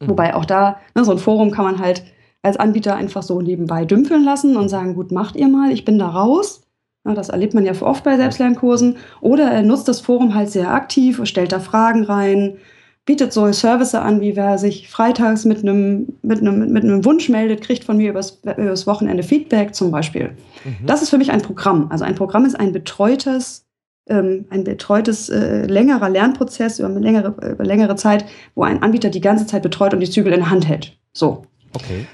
[0.00, 0.08] Mhm.
[0.08, 2.02] Wobei auch da, ne, so ein Forum kann man halt
[2.42, 5.98] als Anbieter einfach so nebenbei dümpeln lassen und sagen, gut, macht ihr mal, ich bin
[5.98, 6.62] da raus.
[7.04, 8.96] Ja, das erlebt man ja oft bei Selbstlernkursen.
[9.20, 12.58] Oder er nutzt das Forum halt sehr aktiv, stellt da Fragen rein,
[13.04, 17.28] bietet so Services an, wie wer sich freitags mit einem, mit einem, mit einem Wunsch
[17.28, 20.36] meldet, kriegt von mir übers, übers Wochenende Feedback zum Beispiel.
[20.64, 20.86] Mhm.
[20.86, 21.88] Das ist für mich ein Programm.
[21.90, 23.66] Also ein Programm ist ein betreutes,
[24.08, 29.20] ähm, ein betreutes äh, längerer Lernprozess über längere, über längere Zeit, wo ein Anbieter die
[29.20, 30.96] ganze Zeit betreut und die Zügel in der Hand hält.
[31.12, 31.46] So.
[31.74, 32.06] Okay.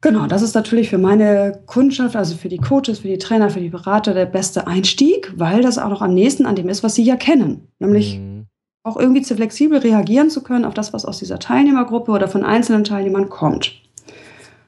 [0.00, 3.58] Genau, das ist natürlich für meine Kundschaft, also für die Coaches, für die Trainer, für
[3.58, 6.94] die Berater der beste Einstieg, weil das auch noch am nächsten an dem ist, was
[6.94, 7.66] sie ja kennen.
[7.80, 8.46] Nämlich mhm
[8.82, 12.44] auch irgendwie zu flexibel reagieren zu können auf das, was aus dieser Teilnehmergruppe oder von
[12.44, 13.72] einzelnen Teilnehmern kommt.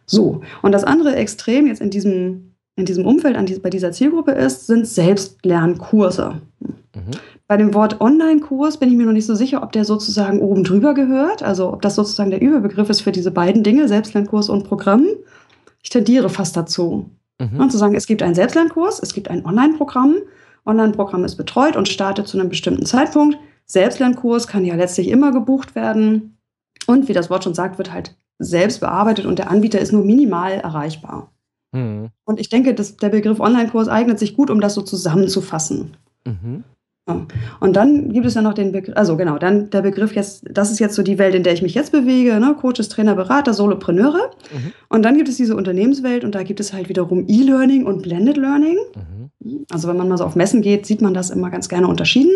[0.06, 3.92] So, und das andere Extrem jetzt in diesem, in diesem Umfeld, an die, bei dieser
[3.92, 6.40] Zielgruppe ist, sind Selbstlernkurse.
[6.94, 7.10] Mhm.
[7.46, 10.64] Bei dem Wort Online-Kurs bin ich mir noch nicht so sicher, ob der sozusagen oben
[10.64, 14.64] drüber gehört, also ob das sozusagen der Überbegriff ist für diese beiden Dinge, Selbstlernkurs und
[14.64, 15.06] Programm.
[15.82, 17.10] Ich tendiere fast dazu.
[17.40, 17.70] Mhm.
[17.70, 20.16] zu sagen, es gibt einen Selbstlernkurs, es gibt ein Online-Programm.
[20.66, 23.38] Online-Programm ist betreut und startet zu einem bestimmten Zeitpunkt.
[23.66, 26.36] Selbstlernkurs kann ja letztlich immer gebucht werden.
[26.86, 30.04] Und wie das Wort schon sagt, wird halt selbst bearbeitet und der Anbieter ist nur
[30.04, 31.30] minimal erreichbar.
[31.72, 32.08] Mhm.
[32.24, 35.96] Und ich denke, dass der Begriff Online-Kurs eignet sich gut, um das so zusammenzufassen.
[36.24, 36.64] Mhm.
[37.08, 37.26] Ja.
[37.60, 40.70] Und dann gibt es ja noch den Begriff, also genau, dann der Begriff jetzt, das
[40.70, 42.56] ist jetzt so die Welt, in der ich mich jetzt bewege, ne?
[42.60, 44.30] Coaches, Trainer, Berater, Solopreneure.
[44.52, 44.72] Mhm.
[44.88, 48.36] Und dann gibt es diese Unternehmenswelt und da gibt es halt wiederum E-Learning und Blended
[48.36, 48.78] Learning.
[48.94, 49.66] Mhm.
[49.70, 52.32] Also wenn man mal so auf Messen geht, sieht man das immer ganz gerne unterschieden.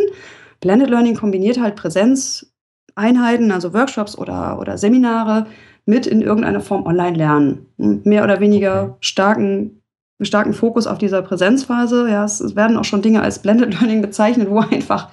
[0.64, 5.46] Blended Learning kombiniert halt Präsenzeinheiten, also Workshops oder, oder Seminare
[5.84, 7.66] mit in irgendeiner Form online lernen.
[7.76, 8.94] Mehr oder weniger okay.
[9.00, 9.82] starken,
[10.22, 12.08] starken Fokus auf dieser Präsenzphase.
[12.08, 15.10] Ja, es, es, werden auch schon Dinge als Blended Learning bezeichnet, wo einfach,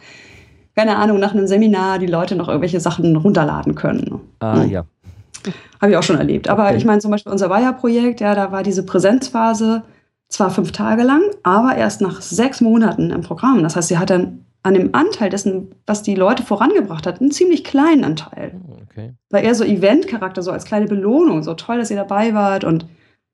[0.74, 4.22] keine Ahnung, nach einem Seminar die Leute noch irgendwelche Sachen runterladen können.
[4.40, 4.70] Ah, hm.
[4.70, 4.86] ja.
[5.82, 6.48] Habe ich auch schon erlebt.
[6.48, 6.78] Aber okay.
[6.78, 9.84] ich meine zum Beispiel unser Weiher-Projekt, ja, da war diese Präsenzphase
[10.30, 13.62] zwar fünf Tage lang, aber erst nach sechs Monaten im Programm.
[13.64, 17.32] Das heißt, sie hat dann an dem Anteil dessen, was die Leute vorangebracht hat, einen
[17.32, 18.52] ziemlich kleinen Anteil.
[18.52, 19.14] Hm, okay.
[19.30, 21.44] War eher so Event-Charakter, so als kleine Belohnung.
[21.44, 22.64] So toll, dass ihr dabei wart.
[22.64, 22.86] Und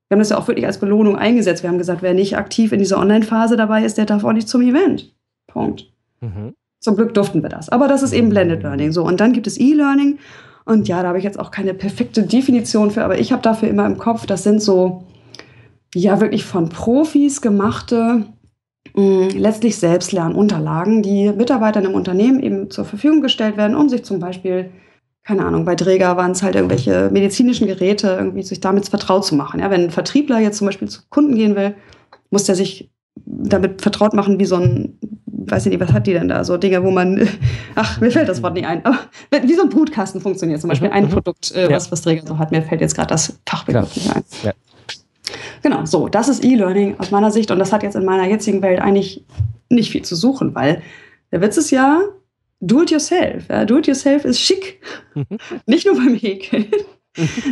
[0.08, 1.64] wir haben das ja auch wirklich als Belohnung eingesetzt.
[1.64, 4.48] Wir haben gesagt, wer nicht aktiv in dieser Online-Phase dabei ist, der darf auch nicht
[4.48, 5.14] zum Event.
[5.48, 5.92] Punkt.
[6.22, 6.54] Mhm.
[6.80, 7.70] Zum Glück durften wir das.
[7.70, 8.92] Aber das ist eben Blended Learning.
[8.92, 10.20] So, und dann gibt es E-Learning.
[10.64, 13.70] Und ja, da habe ich jetzt auch keine perfekte Definition für, aber ich habe dafür
[13.70, 15.06] immer im Kopf, das sind so,
[15.96, 18.26] ja, wirklich von Profis gemachte
[18.98, 24.72] letztlich Selbstlernunterlagen, die Mitarbeitern im Unternehmen eben zur Verfügung gestellt werden, um sich zum Beispiel,
[25.24, 29.36] keine Ahnung, bei Träger waren es halt irgendwelche medizinischen Geräte, irgendwie sich damit vertraut zu
[29.36, 29.60] machen.
[29.60, 31.76] Ja, wenn ein Vertriebler jetzt zum Beispiel zu Kunden gehen will,
[32.32, 32.90] muss der sich
[33.26, 36.44] damit vertraut machen, wie so ein, weiß ich nicht, was hat die denn da?
[36.44, 37.28] So Dinge, wo man,
[37.76, 38.98] ach, mir fällt das Wort nicht ein, aber
[39.44, 40.60] wie so ein Brutkasten funktioniert.
[40.60, 41.10] Zum Beispiel mhm, ein mhm.
[41.10, 44.24] Produkt, äh, was, was Träger so hat, mir fällt jetzt gerade das Fachbegriff nicht ein.
[44.44, 44.54] Ja.
[45.62, 48.62] Genau, so, das ist E-Learning aus meiner Sicht und das hat jetzt in meiner jetzigen
[48.62, 49.26] Welt eigentlich
[49.70, 50.82] nicht viel zu suchen, weil
[51.32, 52.02] der Witz ist ja,
[52.60, 53.48] do it yourself.
[53.50, 54.82] Ja, do it yourself ist schick.
[55.16, 55.38] Mhm.
[55.66, 56.68] Nicht nur beim Häkeln,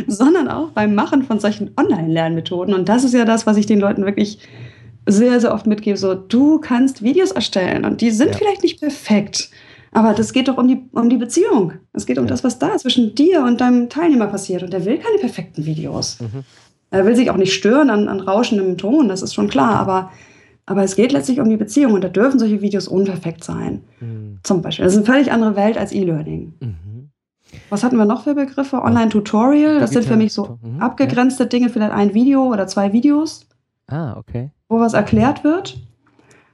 [0.06, 2.74] sondern auch beim Machen von solchen Online-Lernmethoden.
[2.74, 4.38] Und das ist ja das, was ich den Leuten wirklich
[5.06, 5.96] sehr, sehr oft mitgebe.
[5.96, 8.36] So, du kannst Videos erstellen und die sind ja.
[8.36, 9.50] vielleicht nicht perfekt.
[9.92, 11.74] Aber das geht doch um die, um die Beziehung.
[11.92, 12.28] Es geht um ja.
[12.28, 14.62] das, was da zwischen dir und deinem Teilnehmer passiert.
[14.62, 16.20] Und der will keine perfekten Videos.
[16.20, 16.44] Mhm.
[16.90, 20.10] Er will sich auch nicht stören an, an rauschendem Ton, das ist schon klar, aber,
[20.66, 23.82] aber es geht letztlich um die Beziehung und da dürfen solche Videos unperfekt sein.
[24.00, 24.38] Mhm.
[24.42, 24.84] Zum Beispiel.
[24.84, 26.54] Das ist eine völlig andere Welt als E-Learning.
[26.60, 27.10] Mhm.
[27.68, 28.82] Was hatten wir noch für Begriffe?
[28.82, 30.80] Online-Tutorial, das sind für mich so mhm.
[30.80, 31.48] abgegrenzte ja.
[31.48, 33.46] Dinge, vielleicht ein Video oder zwei Videos.
[33.88, 34.50] Ah, okay.
[34.68, 35.78] Wo was erklärt wird.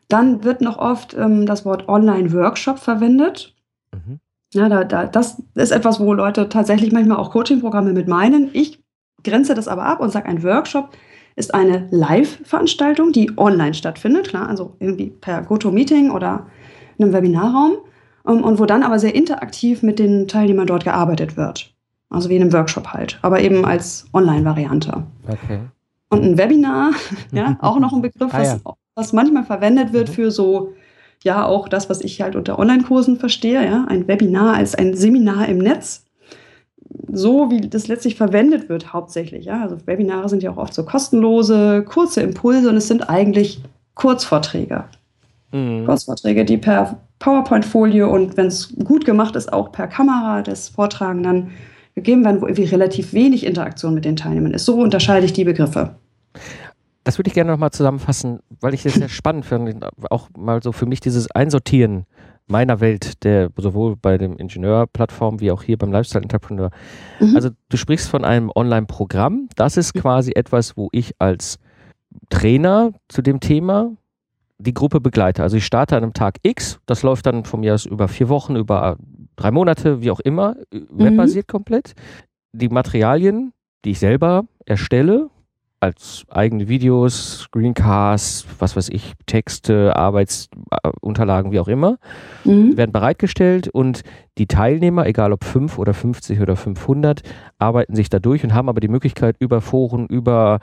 [0.09, 3.55] Dann wird noch oft ähm, das Wort Online-Workshop verwendet.
[3.93, 4.21] Mhm.
[4.53, 8.51] Ja, da, da, das ist etwas, wo Leute tatsächlich manchmal auch Coaching-Programme mit meinen.
[8.53, 8.82] Ich
[9.25, 10.91] grenze das aber ab und sage, ein Workshop
[11.37, 16.47] ist eine Live-Veranstaltung, die online stattfindet, klar, also irgendwie per GoToMeeting oder
[16.99, 17.79] in einem Webinarraum
[18.25, 21.75] um, und wo dann aber sehr interaktiv mit den Teilnehmern dort gearbeitet wird.
[22.11, 25.05] Also wie in einem Workshop halt, aber eben als Online-Variante.
[25.27, 25.61] Okay.
[26.11, 26.93] Und ein Webinar,
[27.33, 28.75] ja, auch noch ein Begriff, was, ah, ja.
[28.95, 30.13] was manchmal verwendet wird mhm.
[30.13, 30.75] für so,
[31.25, 35.49] ja, auch das, was ich halt unter Online-Kursen verstehe, ja, ein Webinar als ein Seminar
[35.49, 36.05] im Netz
[37.11, 39.45] so, wie das letztlich verwendet wird, hauptsächlich.
[39.45, 39.63] Ja?
[39.63, 43.61] Also Webinare sind ja auch oft so kostenlose, kurze Impulse und es sind eigentlich
[43.95, 44.85] Kurzvorträge.
[45.53, 45.85] Mhm.
[45.85, 51.51] Kurzvorträge, die per PowerPoint-Folie und wenn es gut gemacht ist, auch per Kamera des Vortragenden
[51.95, 54.65] gegeben werden, wo irgendwie relativ wenig Interaktion mit den Teilnehmern ist.
[54.65, 55.95] So unterscheide ich die Begriffe.
[57.05, 60.73] Das würde ich gerne nochmal zusammenfassen, weil ich das sehr spannend finde, auch mal so
[60.73, 62.07] für mich dieses Einsortieren
[62.53, 66.71] meiner Welt, der sowohl bei dem Ingenieurplattform wie auch hier beim Lifestyle Entrepreneur.
[67.19, 67.35] Mhm.
[67.35, 69.49] Also du sprichst von einem Online-Programm.
[69.57, 71.59] Das ist quasi etwas, wo ich als
[72.31, 73.91] Trainer zu dem Thema
[74.59, 75.43] die Gruppe begleite.
[75.43, 78.29] Also ich starte an einem Tag X, das läuft dann von mir aus über vier
[78.29, 78.97] Wochen, über
[79.35, 81.53] drei Monate, wie auch immer, webbasiert mhm.
[81.53, 81.95] komplett.
[82.53, 83.53] Die Materialien,
[83.85, 85.31] die ich selber erstelle,
[85.83, 91.99] als eigene Videos, Screencasts, was weiß ich, Texte, Arbeitsunterlagen, wie auch immer,
[92.45, 92.77] mhm.
[92.77, 94.03] werden bereitgestellt und
[94.39, 97.23] die Teilnehmer, egal ob 5 oder 50 oder 500,
[97.59, 100.61] arbeiten sich da durch und haben aber die Möglichkeit über Foren, über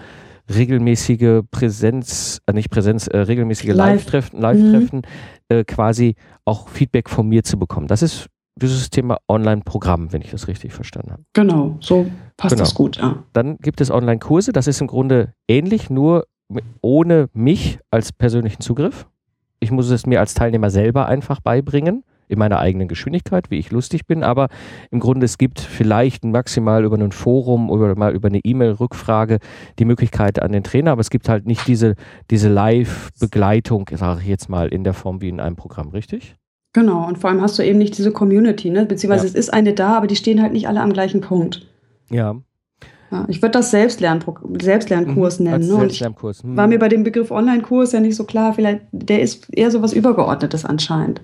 [0.50, 5.58] regelmäßige Präsenz, äh nicht Präsenz, äh, regelmäßige Live-Treffen, Live-Treffen, mhm.
[5.58, 7.88] äh, quasi auch Feedback von mir zu bekommen.
[7.88, 8.30] Das ist
[8.68, 11.24] dieses Thema Online-Programm, wenn ich das richtig verstanden habe.
[11.34, 12.64] Genau, so passt genau.
[12.64, 12.98] das gut.
[12.98, 13.24] Ja.
[13.34, 16.26] Dann gibt es Online-Kurse, das ist im Grunde ähnlich, nur
[16.82, 19.08] ohne mich als persönlichen Zugriff.
[19.60, 23.72] ich muss es mir als Teilnehmer selber einfach beibringen in meiner eigenen Geschwindigkeit, wie ich
[23.72, 24.50] lustig bin, aber
[24.92, 29.40] im Grunde es gibt vielleicht maximal über ein Forum oder mal über eine E-Mail-Rückfrage
[29.80, 31.96] die Möglichkeit an den Trainer, aber es gibt halt nicht diese,
[32.30, 36.39] diese Live-Begleitung, sage ich jetzt mal, in der Form wie in einem Programm, richtig?
[36.74, 38.86] Genau, und vor allem hast du eben nicht diese Community, ne?
[38.86, 39.30] beziehungsweise ja.
[39.30, 41.68] es ist eine da, aber die stehen halt nicht alle am gleichen Punkt.
[42.12, 42.36] Ja.
[43.12, 44.24] ja ich würde das Selbstlern
[44.62, 45.68] Selbstlernkurs mhm, nennen.
[45.68, 45.76] Ne?
[45.78, 46.44] Selbstlernkurs.
[46.44, 46.58] Mhm.
[46.58, 49.82] War mir bei dem Begriff Online-Kurs ja nicht so klar, vielleicht, der ist eher so
[49.82, 51.22] was Übergeordnetes anscheinend.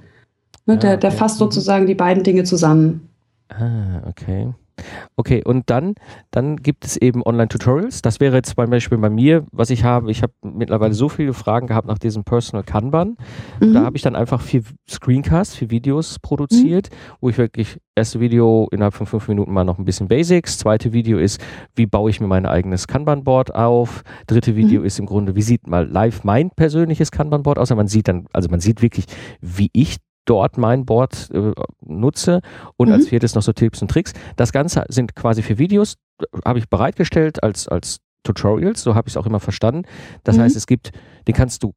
[0.66, 1.18] Ne, ah, der, der okay.
[1.18, 1.46] fasst mhm.
[1.46, 3.10] sozusagen die beiden Dinge zusammen.
[3.50, 4.52] Ah, okay.
[5.16, 5.96] Okay, und dann,
[6.32, 8.02] dann gibt es eben Online-Tutorials.
[8.02, 10.12] Das wäre jetzt zum Beispiel bei mir, was ich habe.
[10.12, 13.18] Ich habe mittlerweile so viele Fragen gehabt nach diesem Personal Kanban.
[13.62, 13.74] Mhm.
[13.74, 17.16] Da habe ich dann einfach vier Screencasts, vier Videos produziert, mhm.
[17.22, 20.58] wo ich wirklich erste Video innerhalb von fünf Minuten mal noch ein bisschen Basics.
[20.58, 21.42] Zweite Video ist,
[21.76, 24.04] wie baue ich mir mein eigenes Kanban-Board auf.
[24.28, 24.86] Dritte Video mhm.
[24.86, 27.66] ist im Grunde, wie sieht mal live mein persönliches Kanban-Board aus.
[27.66, 29.06] Also man sieht dann, also man sieht wirklich,
[29.42, 31.52] wie ich dort mein Board äh,
[31.86, 32.42] nutze
[32.78, 32.96] und mhm.
[32.96, 34.14] als viertes noch so Tipps und Tricks.
[34.36, 35.96] Das Ganze sind quasi für Videos,
[36.44, 39.84] habe ich bereitgestellt als, als Tutorials, so habe ich es auch immer verstanden.
[40.24, 40.42] Das mhm.
[40.42, 40.92] heißt, es gibt,
[41.28, 41.74] den kannst du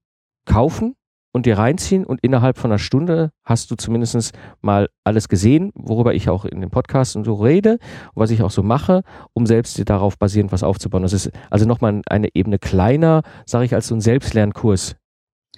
[0.46, 0.94] kaufen
[1.32, 6.14] und dir reinziehen und innerhalb von einer Stunde hast du zumindest mal alles gesehen, worüber
[6.14, 7.72] ich auch in dem Podcast und so rede
[8.14, 9.02] und was ich auch so mache,
[9.34, 11.02] um selbst dir darauf basierend was aufzubauen.
[11.02, 14.96] Das ist also nochmal eine Ebene kleiner, sage ich, als so ein Selbstlernkurs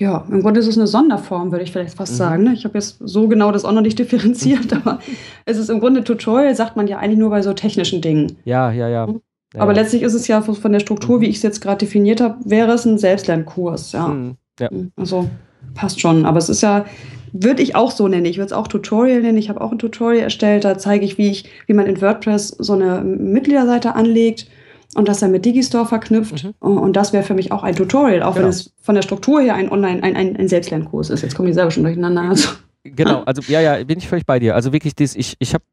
[0.01, 2.17] ja, im Grunde ist es eine Sonderform, würde ich vielleicht fast mhm.
[2.17, 2.43] sagen.
[2.45, 2.55] Ne?
[2.55, 4.99] Ich habe jetzt so genau das auch noch nicht differenziert, aber
[5.45, 8.39] es ist im Grunde Tutorial, sagt man ja eigentlich nur bei so technischen Dingen.
[8.45, 9.07] Ja, ja, ja.
[9.07, 9.21] Mhm.
[9.55, 9.83] ja aber ja.
[9.83, 11.23] letztlich ist es ja von der Struktur, mhm.
[11.23, 13.93] wie ich es jetzt gerade definiert habe, wäre es ein Selbstlernkurs.
[13.93, 14.09] Ja.
[14.09, 14.37] Mhm.
[14.59, 14.69] ja.
[14.73, 14.91] Mhm.
[14.97, 15.29] Also
[15.75, 16.25] passt schon.
[16.25, 16.87] Aber es ist ja,
[17.33, 18.27] würde ich auch so nennen.
[18.27, 19.39] Ich würde es auch Tutorial nennen.
[19.39, 20.65] Ich habe auch ein Tutorial erstellt.
[20.65, 24.49] Da zeige ich, wie ich, wie man in WordPress so eine Mitgliederseite anlegt
[24.94, 26.44] und das dann mit Digistore verknüpft.
[26.44, 26.79] Mhm.
[26.79, 28.44] Und das wäre für mich auch ein Tutorial, auch genau.
[28.44, 31.22] wenn es von der Struktur her ein Online, ein, ein, ein Selbstlernkurs ist.
[31.22, 32.22] Jetzt komme ich selber schon durcheinander.
[32.22, 32.50] Also.
[32.83, 34.55] Genau, also ja, ja, bin ich völlig bei dir.
[34.55, 35.64] Also wirklich, das, ich, ich habe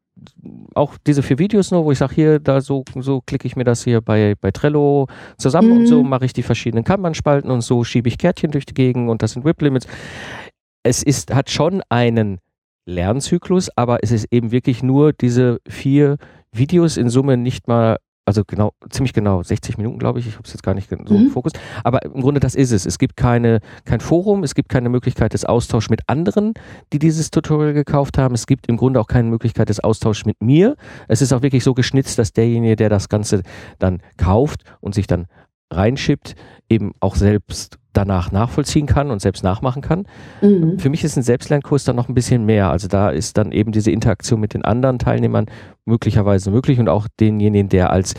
[0.74, 3.64] auch diese vier Videos nur, wo ich sage, hier, da so, so klicke ich mir
[3.64, 5.76] das hier bei, bei Trello zusammen mhm.
[5.78, 9.08] und so mache ich die verschiedenen Kanban-Spalten und so schiebe ich Kärtchen durch die Gegend
[9.08, 9.86] und das sind Whip-Limits.
[10.82, 12.38] Es ist, hat schon einen
[12.86, 16.16] Lernzyklus, aber es ist eben wirklich nur diese vier
[16.52, 17.98] Videos in Summe nicht mal
[18.28, 20.26] also genau, ziemlich genau, 60 Minuten, glaube ich.
[20.26, 21.26] Ich habe es jetzt gar nicht so mhm.
[21.26, 21.52] im Fokus.
[21.82, 22.84] Aber im Grunde, das ist es.
[22.84, 26.52] Es gibt keine, kein Forum, es gibt keine Möglichkeit des Austauschs mit anderen,
[26.92, 28.34] die dieses Tutorial gekauft haben.
[28.34, 30.76] Es gibt im Grunde auch keine Möglichkeit des Austauschs mit mir.
[31.08, 33.40] Es ist auch wirklich so geschnitzt, dass derjenige, der das Ganze
[33.78, 35.26] dann kauft und sich dann
[35.70, 36.34] reinschippt,
[36.68, 40.06] eben auch selbst danach nachvollziehen kann und selbst nachmachen kann.
[40.40, 40.78] Mhm.
[40.78, 42.70] Für mich ist ein Selbstlernkurs dann noch ein bisschen mehr.
[42.70, 45.46] Also da ist dann eben diese Interaktion mit den anderen Teilnehmern
[45.84, 48.14] möglicherweise möglich und auch denjenigen, der als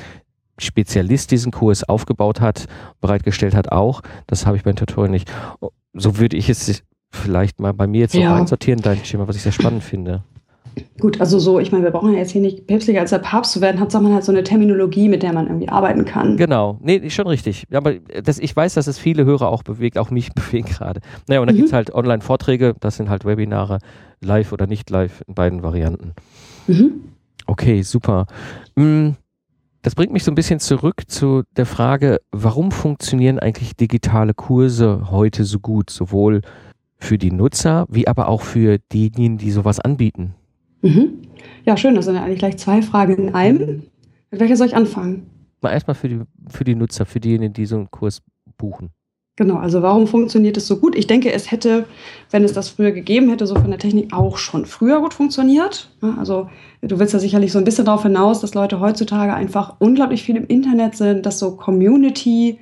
[0.57, 2.65] Spezialist diesen Kurs aufgebaut hat,
[2.99, 4.01] bereitgestellt hat, auch.
[4.27, 5.31] Das habe ich beim Tutorial nicht.
[5.93, 8.35] So würde ich es vielleicht mal bei mir jetzt ja.
[8.35, 10.23] so einsortieren, dein Schema, was ich sehr spannend finde.
[10.99, 13.53] Gut, also so, ich meine, wir brauchen ja jetzt hier nicht päpstlicher als der Papst
[13.53, 16.35] zu werden, hat man halt so eine Terminologie, mit der man irgendwie arbeiten kann.
[16.35, 17.65] Genau, nee, schon richtig.
[17.71, 20.99] Aber das, ich weiß, dass es viele Hörer auch bewegt, auch mich bewegt gerade.
[21.27, 21.59] Naja, und dann mhm.
[21.59, 23.79] gibt es halt Online-Vorträge, das sind halt Webinare,
[24.21, 26.13] live oder nicht live, in beiden Varianten.
[26.67, 27.01] Mhm.
[27.47, 28.27] Okay, super.
[28.75, 29.11] Mm,
[29.81, 35.09] das bringt mich so ein bisschen zurück zu der Frage, warum funktionieren eigentlich digitale Kurse
[35.09, 36.41] heute so gut, sowohl
[36.97, 40.35] für die Nutzer wie aber auch für diejenigen, die sowas anbieten?
[40.81, 41.21] Mhm.
[41.65, 41.95] Ja, schön.
[41.95, 43.83] Das sind ja eigentlich gleich zwei Fragen in einem.
[44.31, 45.29] Mit welcher soll ich anfangen?
[45.61, 48.21] Mal erstmal für die, für die Nutzer, für diejenigen, die so einen Kurs
[48.57, 48.89] buchen.
[49.39, 50.97] Genau, also warum funktioniert es so gut?
[50.97, 51.85] Ich denke, es hätte,
[52.29, 55.89] wenn es das früher gegeben hätte, so von der Technik auch schon früher gut funktioniert.
[56.19, 56.49] Also
[56.81, 60.35] du willst ja sicherlich so ein bisschen darauf hinaus, dass Leute heutzutage einfach unglaublich viel
[60.35, 62.59] im Internet sind, dass so Community,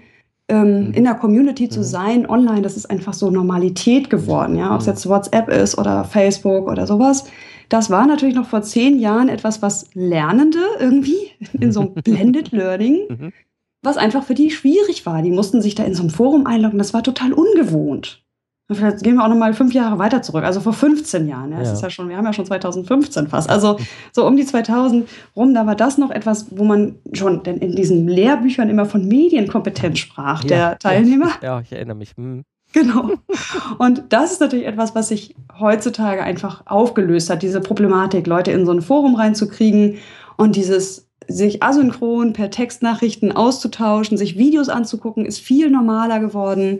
[0.49, 0.93] ähm, mhm.
[0.93, 1.83] in der Community zu mhm.
[1.83, 4.55] sein, online, das ist einfach so Normalität geworden.
[4.55, 4.93] Ja, ob es mhm.
[4.93, 7.25] jetzt WhatsApp ist oder Facebook oder sowas.
[7.69, 12.51] Das war natürlich noch vor zehn Jahren etwas, was Lernende irgendwie in so einem Blended
[12.51, 13.33] Learning, mhm.
[13.81, 15.21] was einfach für die schwierig war.
[15.21, 16.77] Die mussten sich da in so einem Forum einloggen.
[16.77, 18.23] Das war total ungewohnt.
[18.69, 21.53] Vielleicht gehen wir auch noch mal fünf Jahre weiter zurück, also vor 15 Jahren.
[21.53, 21.71] Ja, ja.
[21.71, 23.49] ist ja schon, wir haben ja schon 2015 fast.
[23.49, 23.77] Also
[24.11, 27.77] so um die 2000 rum, da war das noch etwas, wo man schon denn in
[27.77, 31.29] diesen Lehrbüchern immer von Medienkompetenz sprach, ja, der Teilnehmer.
[31.41, 32.11] Ja, ich erinnere mich.
[32.17, 32.43] Hm.
[32.73, 33.11] Genau.
[33.77, 38.65] Und das ist natürlich etwas, was sich heutzutage einfach aufgelöst hat, diese Problematik, Leute in
[38.65, 39.97] so ein Forum reinzukriegen
[40.35, 46.79] und dieses sich asynchron per Textnachrichten auszutauschen, sich Videos anzugucken, ist viel normaler geworden.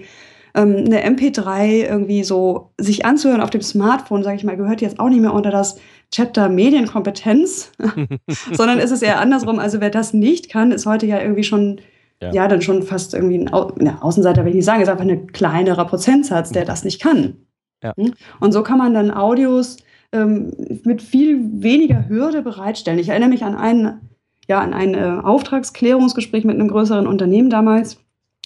[0.56, 5.00] Ähm, eine MP3 irgendwie so sich anzuhören auf dem Smartphone, sage ich mal, gehört jetzt
[5.00, 5.78] auch nicht mehr unter das
[6.12, 7.71] Chapter Medienkompetenz,
[8.52, 9.60] sondern ist es eher andersrum.
[9.60, 11.82] Also wer das nicht kann, ist heute ja irgendwie schon
[12.21, 12.32] ja.
[12.32, 15.32] ja, dann schon fast irgendwie ein Au Außenseiter, will ich nicht sagen, ist einfach ein
[15.32, 17.36] kleinerer Prozentsatz, der das nicht kann.
[17.84, 17.93] Ja.
[17.95, 18.13] Hm?
[18.39, 19.77] Und so kann man dann Audios
[20.12, 20.51] ähm,
[20.84, 22.99] mit viel weniger Hürde bereitstellen.
[22.99, 23.99] Ich erinnere mich an ein,
[24.47, 27.97] ja, an ein äh, Auftragsklärungsgespräch mit einem größeren Unternehmen damals.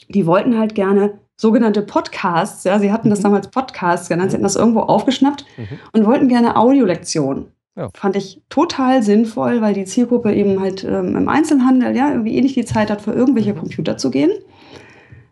[0.09, 3.23] Die wollten halt gerne sogenannte Podcasts, ja, sie hatten das mhm.
[3.23, 5.79] damals Podcasts genannt, sie hatten das irgendwo aufgeschnappt mhm.
[5.93, 7.47] und wollten gerne Audiolektionen.
[7.75, 7.89] Ja.
[7.93, 12.41] Fand ich total sinnvoll, weil die Zielgruppe eben halt ähm, im Einzelhandel ja irgendwie eh
[12.41, 13.59] nicht die Zeit hat, für irgendwelche mhm.
[13.59, 14.31] Computer zu gehen.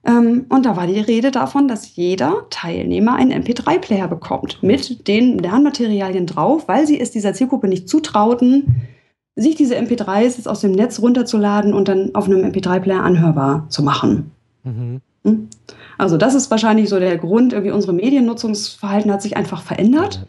[0.05, 5.37] Ähm, und da war die Rede davon, dass jeder Teilnehmer einen MP3-Player bekommt mit den
[5.37, 8.87] Lernmaterialien drauf, weil sie es dieser Zielgruppe nicht zutrauten,
[9.35, 13.83] sich diese MP3s jetzt aus dem Netz runterzuladen und dann auf einem MP3-Player anhörbar zu
[13.83, 14.31] machen.
[14.63, 15.01] Mhm.
[15.25, 15.49] Hm?
[15.97, 20.25] Also das ist wahrscheinlich so der Grund, irgendwie unsere Mediennutzungsverhalten hat sich einfach verändert.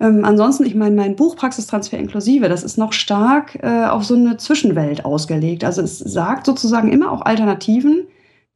[0.00, 4.14] Ähm, ansonsten, ich meine, mein Buch Praxistransfer inklusive, das ist noch stark äh, auf so
[4.14, 5.62] eine Zwischenwelt ausgelegt.
[5.62, 8.06] Also es sagt sozusagen immer auch Alternativen,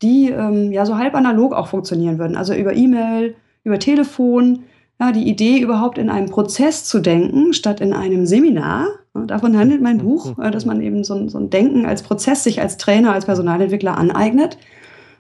[0.01, 2.37] die ähm, ja so halb analog auch funktionieren würden.
[2.37, 4.65] Also über E-Mail, über Telefon.
[5.01, 8.87] Ja, die Idee, überhaupt in einem Prozess zu denken, statt in einem Seminar.
[9.13, 12.45] Davon handelt mein Buch, äh, dass man eben so ein, so ein Denken als Prozess
[12.45, 14.57] sich als Trainer, als Personalentwickler aneignet.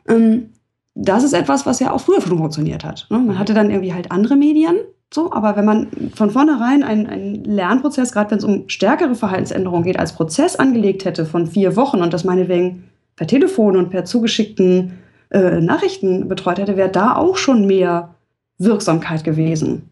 [0.08, 0.50] Ähm,
[0.94, 3.08] das ist etwas, was ja auch früher schon funktioniert hat.
[3.10, 3.18] Ne?
[3.18, 4.76] Man hatte dann irgendwie halt andere Medien,
[5.14, 9.84] so, aber wenn man von vornherein einen, einen Lernprozess, gerade wenn es um stärkere Verhaltensänderungen
[9.84, 14.04] geht, als Prozess angelegt hätte von vier Wochen und das meinetwegen per Telefon und per
[14.04, 14.98] zugeschickten
[15.30, 18.16] äh, Nachrichten betreut hätte, wäre da auch schon mehr
[18.58, 19.88] Wirksamkeit gewesen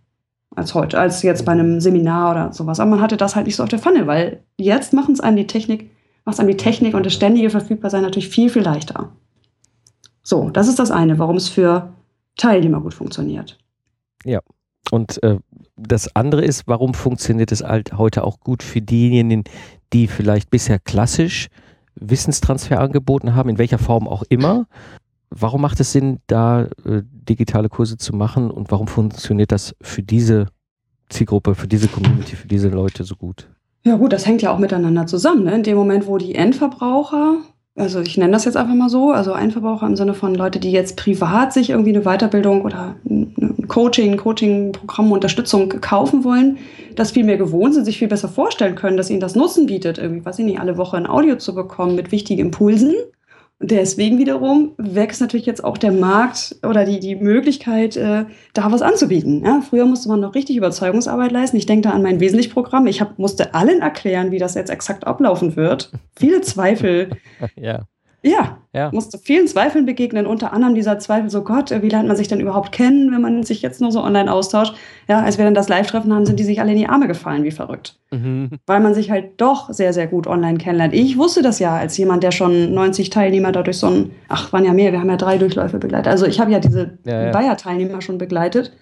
[0.56, 2.80] als heute, als jetzt bei einem Seminar oder sowas.
[2.80, 5.36] Aber man hatte das halt nicht so auf der Pfanne, weil jetzt machen es einem
[5.36, 5.88] die Technik,
[6.24, 9.12] macht es einem die Technik und das ständige Verfügbarsein natürlich viel, viel leichter.
[10.24, 11.92] So, das ist das eine, warum es für
[12.36, 13.56] Teilnehmer gut funktioniert.
[14.24, 14.40] Ja.
[14.92, 15.38] Und äh,
[15.74, 19.44] das andere ist, warum funktioniert es halt heute auch gut für diejenigen,
[19.94, 21.48] die vielleicht bisher klassisch
[21.94, 24.66] Wissenstransfer angeboten haben, in welcher Form auch immer.
[25.30, 30.02] Warum macht es Sinn, da äh, digitale Kurse zu machen und warum funktioniert das für
[30.02, 30.48] diese
[31.08, 33.48] Zielgruppe, für diese Community, für diese Leute so gut?
[33.84, 35.44] Ja gut, das hängt ja auch miteinander zusammen.
[35.44, 35.54] Ne?
[35.54, 37.38] In dem Moment, wo die Endverbraucher
[37.74, 40.70] also ich nenne das jetzt einfach mal so, also Einverbraucher im Sinne von Leute, die
[40.70, 46.58] jetzt privat sich irgendwie eine Weiterbildung oder ein Coaching, Coaching-Programm, Unterstützung kaufen wollen,
[46.94, 49.98] das viel mehr gewohnt sind, sich viel besser vorstellen können, dass ihnen das Nutzen bietet,
[49.98, 52.94] irgendwie, weiß ich nicht, alle Woche ein Audio zu bekommen mit wichtigen Impulsen
[53.62, 58.82] deswegen wiederum wächst natürlich jetzt auch der Markt oder die, die Möglichkeit, äh, da was
[58.82, 59.44] anzubieten.
[59.44, 61.56] Ja, früher musste man noch richtig Überzeugungsarbeit leisten.
[61.56, 62.86] Ich denke da an mein Wesentlich-Programm.
[62.86, 65.92] Ich hab, musste allen erklären, wie das jetzt exakt ablaufen wird.
[66.16, 67.10] Viele Zweifel.
[67.56, 67.86] ja.
[68.24, 72.16] Ja, ja, musste vielen Zweifeln begegnen, unter anderem dieser Zweifel, so Gott, wie lernt man
[72.16, 74.74] sich denn überhaupt kennen, wenn man sich jetzt nur so online austauscht.
[75.08, 77.42] Ja, als wir dann das Live-Treffen haben, sind die sich alle in die Arme gefallen,
[77.42, 77.98] wie verrückt.
[78.12, 78.50] Mhm.
[78.66, 80.94] Weil man sich halt doch sehr, sehr gut online kennenlernt.
[80.94, 84.64] Ich wusste das ja als jemand, der schon 90 Teilnehmer dadurch so ein, ach, waren
[84.64, 86.06] ja mehr, wir haben ja drei Durchläufe begleitet.
[86.06, 87.32] Also ich habe ja diese ja, ja.
[87.32, 88.72] Bayer-Teilnehmer schon begleitet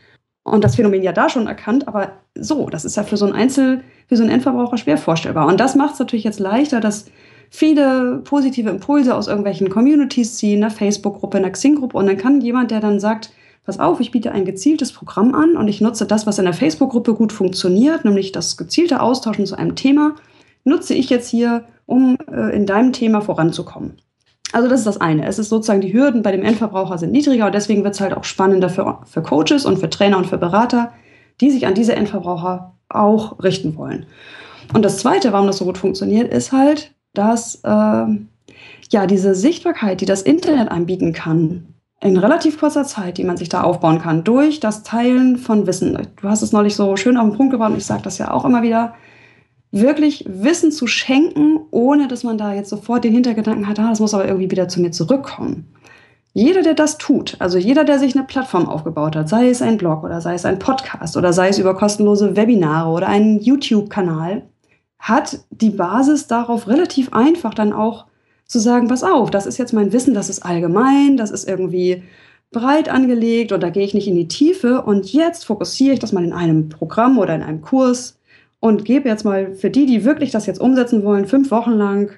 [0.43, 3.33] und das Phänomen ja da schon erkannt, aber so, das ist ja für so ein
[3.33, 5.47] Einzel, für so einen Endverbraucher schwer vorstellbar.
[5.47, 7.07] Und das macht es natürlich jetzt leichter, dass
[7.51, 12.71] viele positive Impulse aus irgendwelchen Communities ziehen, einer Facebook-Gruppe, einer Xing-Gruppe und dann kann jemand,
[12.71, 13.33] der dann sagt,
[13.67, 16.55] pass auf, ich biete ein gezieltes Programm an und ich nutze das, was in der
[16.55, 20.15] Facebook-Gruppe gut funktioniert, nämlich das gezielte Austauschen zu einem Thema,
[20.65, 23.99] nutze ich jetzt hier, um äh, in deinem Thema voranzukommen.
[24.53, 25.27] Also das ist das eine.
[25.27, 28.17] Es ist sozusagen, die Hürden bei dem Endverbraucher sind niedriger und deswegen wird es halt
[28.17, 30.93] auch spannender für, für Coaches und für Trainer und für Berater,
[31.41, 34.07] die sich an diese Endverbraucher auch richten wollen.
[34.73, 38.07] Und das Zweite, warum das so gut funktioniert, ist halt, dass äh,
[38.91, 43.51] ja diese Sichtbarkeit, die das Internet anbieten kann, in relativ kurzer Zeit, die man sich
[43.51, 45.99] da aufbauen kann, durch das Teilen von Wissen.
[46.21, 48.31] Du hast es neulich so schön auf den Punkt gebracht und ich sage das ja
[48.31, 48.95] auch immer wieder,
[49.71, 54.01] wirklich Wissen zu schenken, ohne dass man da jetzt sofort den Hintergedanken hat, ah, das
[54.01, 55.73] muss aber irgendwie wieder zu mir zurückkommen.
[56.33, 59.77] Jeder, der das tut, also jeder, der sich eine Plattform aufgebaut hat, sei es ein
[59.77, 64.43] Blog oder sei es ein Podcast oder sei es über kostenlose Webinare oder einen YouTube-Kanal,
[65.01, 68.07] hat die Basis darauf relativ einfach dann auch
[68.45, 72.03] zu sagen, pass auf, das ist jetzt mein Wissen, das ist allgemein, das ist irgendwie
[72.53, 76.13] breit angelegt und da gehe ich nicht in die Tiefe und jetzt fokussiere ich das
[76.13, 78.19] mal in einem Programm oder in einem Kurs
[78.59, 82.11] und gebe jetzt mal für die, die wirklich das jetzt umsetzen wollen, fünf Wochen lang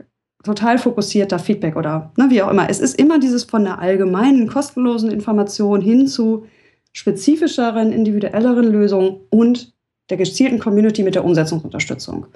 [0.42, 2.68] total fokussierter Feedback oder ne, wie auch immer.
[2.68, 6.46] Es ist immer dieses von der allgemeinen, kostenlosen Information hin zu
[6.92, 9.72] spezifischeren, individuelleren Lösungen und
[10.10, 12.26] der gezielten Community mit der Umsetzungsunterstützung.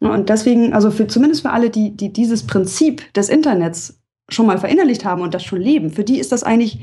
[0.00, 4.58] Und deswegen, also für, zumindest für alle, die, die dieses Prinzip des Internets schon mal
[4.58, 6.80] verinnerlicht haben und das schon leben, für die ist das eigentlich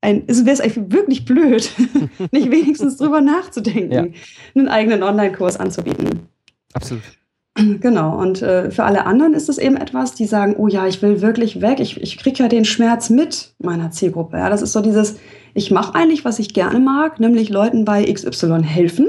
[0.00, 1.70] ein, es wäre eigentlich wirklich blöd,
[2.32, 4.06] nicht wenigstens drüber nachzudenken, ja.
[4.54, 6.28] einen eigenen Online-Kurs anzubieten.
[6.74, 7.02] Absolut.
[7.54, 11.02] Genau, und äh, für alle anderen ist es eben etwas, die sagen, oh ja, ich
[11.02, 14.38] will wirklich weg, ich, ich kriege ja den Schmerz mit meiner Zielgruppe.
[14.38, 15.16] Ja, das ist so dieses,
[15.52, 19.06] ich mache eigentlich, was ich gerne mag, nämlich Leuten bei XY helfen,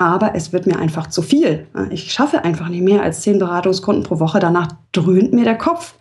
[0.00, 1.66] aber es wird mir einfach zu viel.
[1.90, 5.94] Ich schaffe einfach nicht mehr als zehn Beratungskunden pro Woche, danach dröhnt mir der Kopf.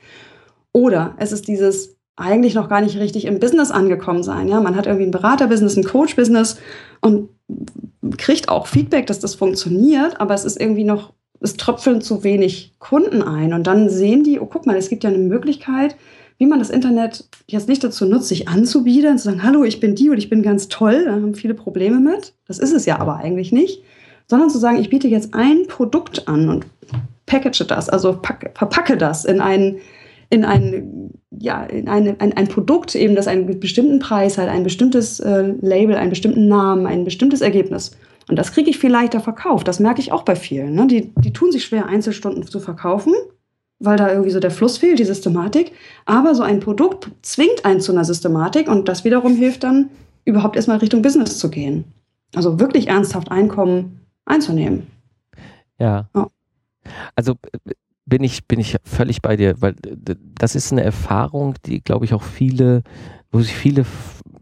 [0.72, 4.48] Oder es ist dieses eigentlich noch gar nicht richtig im Business angekommen sein.
[4.48, 6.58] Ja, man hat irgendwie ein Beraterbusiness, ein Coach-Business
[7.02, 7.28] und
[8.18, 12.76] kriegt auch Feedback, dass das funktioniert, aber es ist irgendwie noch es tröpfeln zu wenig
[12.80, 13.54] Kunden ein.
[13.54, 15.98] Und dann sehen die, oh, guck mal, es gibt ja eine Möglichkeit,
[16.40, 19.94] wie man das Internet jetzt nicht dazu nutzt, sich anzubiedern, zu sagen, hallo, ich bin
[19.94, 22.34] die und ich bin ganz toll, da haben viele Probleme mit.
[22.48, 23.84] Das ist es ja aber eigentlich nicht.
[24.28, 26.66] Sondern zu sagen, ich biete jetzt ein Produkt an und
[27.26, 29.78] package das, also pack, verpacke das in ein,
[30.30, 34.64] in ein, ja, in eine, ein, ein Produkt, eben das einen bestimmten Preis hat, ein
[34.64, 37.92] bestimmtes äh, Label, einen bestimmten Namen, ein bestimmtes Ergebnis.
[38.30, 39.68] Und das kriege ich viel leichter verkauft.
[39.68, 40.74] Das merke ich auch bei vielen.
[40.74, 40.88] Ne?
[40.88, 43.14] Die, die tun sich schwer, Einzelstunden zu verkaufen,
[43.80, 45.72] weil da irgendwie so der Fluss fehlt, die Systematik.
[46.06, 49.90] Aber so ein Produkt zwingt einen zu einer Systematik und das wiederum hilft dann,
[50.26, 51.86] überhaupt erstmal Richtung Business zu gehen.
[52.36, 54.88] Also wirklich ernsthaft Einkommen einzunehmen.
[55.80, 56.10] Ja.
[56.16, 56.28] ja.
[57.16, 57.36] Also
[58.06, 59.76] bin ich, bin ich völlig bei dir, weil
[60.40, 62.84] das ist eine Erfahrung, die, glaube ich, auch viele,
[63.32, 63.86] wo sich viele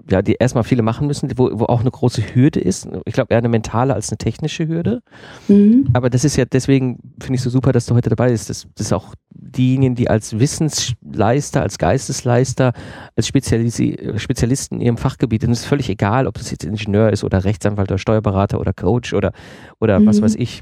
[0.09, 2.87] ja, die erstmal viele machen müssen, wo, wo auch eine große Hürde ist.
[3.05, 5.01] Ich glaube eher eine mentale als eine technische Hürde.
[5.47, 5.87] Mhm.
[5.93, 8.49] Aber das ist ja deswegen, finde ich so super, dass du heute dabei bist.
[8.49, 12.73] Das, das ist auch diejenigen, die als Wissensleister, als Geistesleister,
[13.15, 17.11] als Spezialisi Spezialisten in ihrem Fachgebiet, und es ist völlig egal, ob das jetzt Ingenieur
[17.11, 19.31] ist oder Rechtsanwalt oder Steuerberater oder Coach oder,
[19.79, 20.07] oder mhm.
[20.07, 20.61] was weiß ich,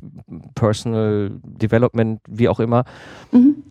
[0.55, 2.85] Personal Development, wie auch immer.
[3.31, 3.63] Mhm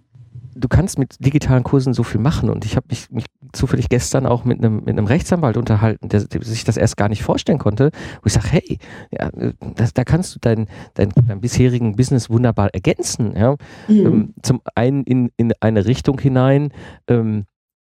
[0.55, 4.27] du kannst mit digitalen Kursen so viel machen und ich habe mich, mich zufällig gestern
[4.27, 7.59] auch mit einem, mit einem Rechtsanwalt unterhalten, der, der sich das erst gar nicht vorstellen
[7.59, 7.91] konnte,
[8.23, 8.79] wo ich sage, hey,
[9.11, 9.31] ja,
[9.75, 13.35] das, da kannst du dein, dein, dein bisherigen Business wunderbar ergänzen.
[13.37, 13.57] Ja?
[13.89, 14.07] Mhm.
[14.07, 16.73] Ähm, zum einen in, in eine Richtung hinein,
[17.09, 17.45] ähm,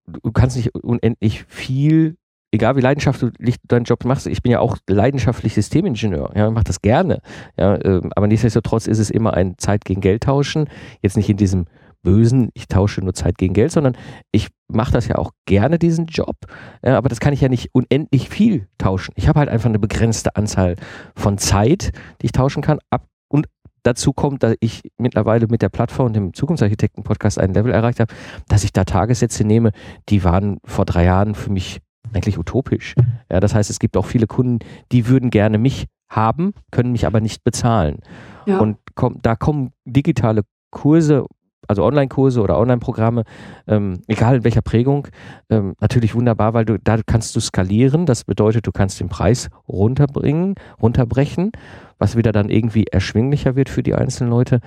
[0.06, 2.18] du kannst nicht unendlich viel
[2.52, 6.64] egal wie leidenschaftlich du deinen Job machst, ich bin ja auch leidenschaftlich Systemingenieur, ja, mache
[6.64, 7.22] das gerne,
[7.58, 10.70] ja, ähm, aber nichtsdestotrotz ist es immer ein Zeit gegen Geld tauschen,
[11.02, 11.66] jetzt nicht in diesem
[12.08, 13.98] Bösen, ich tausche nur Zeit gegen Geld, sondern
[14.32, 16.38] ich mache das ja auch gerne, diesen Job.
[16.82, 19.12] Ja, aber das kann ich ja nicht unendlich viel tauschen.
[19.18, 20.78] Ich habe halt einfach eine begrenzte Anzahl
[21.18, 21.92] von Zeit,
[22.22, 22.80] die ich tauschen kann.
[22.92, 23.48] Ab und
[23.84, 28.14] dazu kommt, dass ich mittlerweile mit der Plattform, dem Zukunftsarchitekten-Podcast, ein Level erreicht habe,
[28.48, 29.72] dass ich da Tagessätze nehme,
[30.08, 31.82] die waren vor drei Jahren für mich
[32.14, 32.96] eigentlich utopisch.
[33.30, 34.60] Ja, das heißt, es gibt auch viele Kunden,
[34.94, 38.00] die würden gerne mich haben, können mich aber nicht bezahlen.
[38.46, 38.60] Ja.
[38.60, 41.26] Und komm, da kommen digitale Kurse
[41.68, 43.24] also Online-Kurse oder Online-Programme,
[43.68, 45.08] ähm, egal in welcher Prägung,
[45.50, 48.06] ähm, natürlich wunderbar, weil du da kannst du skalieren.
[48.06, 51.52] Das bedeutet, du kannst den Preis runterbringen, runterbrechen,
[51.98, 54.62] was wieder dann irgendwie erschwinglicher wird für die einzelnen Leute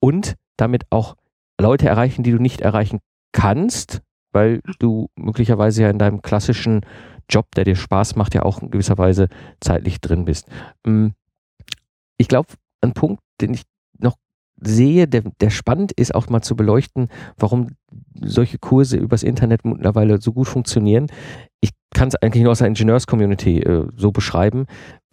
[0.00, 1.16] und damit auch
[1.60, 3.00] Leute erreichen, die du nicht erreichen
[3.32, 4.02] kannst,
[4.32, 6.82] weil du möglicherweise ja in deinem klassischen
[7.28, 9.28] Job, der dir Spaß macht, ja auch in gewisser Weise
[9.60, 10.48] zeitlich drin bist.
[10.86, 11.14] Ähm,
[12.18, 12.48] ich glaube,
[12.80, 13.62] ein Punkt, den ich
[14.60, 17.68] sehe, der, der spannend ist, auch mal zu beleuchten, warum
[18.20, 21.06] solche Kurse übers Internet mittlerweile so gut funktionieren.
[21.60, 24.66] Ich kann es eigentlich nur aus der Ingenieurs-Community äh, so beschreiben.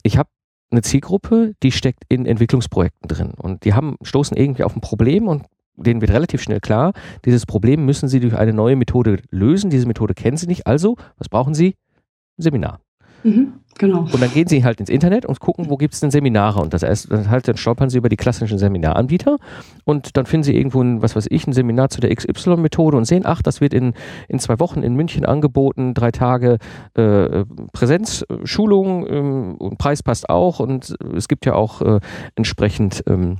[0.03, 0.29] Ich habe
[0.71, 5.27] eine Zielgruppe, die steckt in Entwicklungsprojekten drin und die haben stoßen irgendwie auf ein Problem
[5.27, 5.43] und
[5.75, 6.93] denen wird relativ schnell klar,
[7.25, 9.69] dieses Problem müssen sie durch eine neue Methode lösen.
[9.69, 10.67] Diese Methode kennen sie nicht.
[10.67, 11.75] Also, was brauchen sie?
[12.37, 12.79] Ein Seminar.
[13.23, 14.01] Mhm, genau.
[14.01, 16.61] Und dann gehen sie halt ins Internet und gucken, wo gibt es denn Seminare.
[16.61, 19.37] Und das erst, dann halt, dann stolpern sie über die klassischen Seminaranbieter
[19.85, 23.05] und dann finden sie irgendwo ein, was weiß ich, ein Seminar zu der XY-Methode und
[23.05, 23.93] sehen, ach, das wird in,
[24.27, 26.57] in zwei Wochen in München angeboten, drei Tage
[26.95, 31.99] äh, Präsenzschulung ähm, und Preis passt auch und es gibt ja auch äh,
[32.35, 33.37] entsprechend ähm,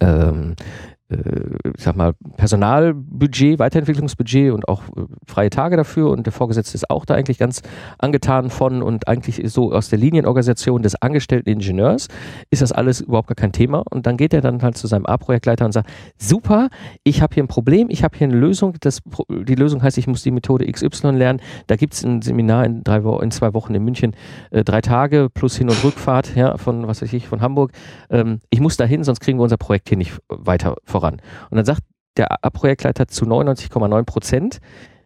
[0.00, 0.64] ähm, äh,
[1.10, 6.10] ich sag mal, Personalbudget, Weiterentwicklungsbudget und auch äh, freie Tage dafür.
[6.10, 7.62] Und der Vorgesetzte ist auch da eigentlich ganz
[7.98, 12.08] angetan von und eigentlich so aus der Linienorganisation des angestellten Ingenieurs
[12.50, 13.84] ist das alles überhaupt gar kein Thema.
[13.90, 15.88] Und dann geht er dann halt zu seinem A-Projektleiter und sagt,
[16.18, 16.68] super,
[17.04, 18.74] ich habe hier ein Problem, ich habe hier eine Lösung.
[18.80, 19.00] Das,
[19.30, 21.40] die Lösung heißt, ich muss die Methode XY lernen.
[21.68, 24.14] Da gibt es ein Seminar in, drei in zwei Wochen in München,
[24.50, 27.72] äh, drei Tage plus Hin- und Rückfahrt ja, von, was weiß ich, von Hamburg.
[28.10, 31.20] Ähm, ich muss da hin, sonst kriegen wir unser Projekt hier nicht weiter voran voran.
[31.50, 31.82] Und dann sagt
[32.16, 34.58] der Projektleiter zu 99,9 Prozent,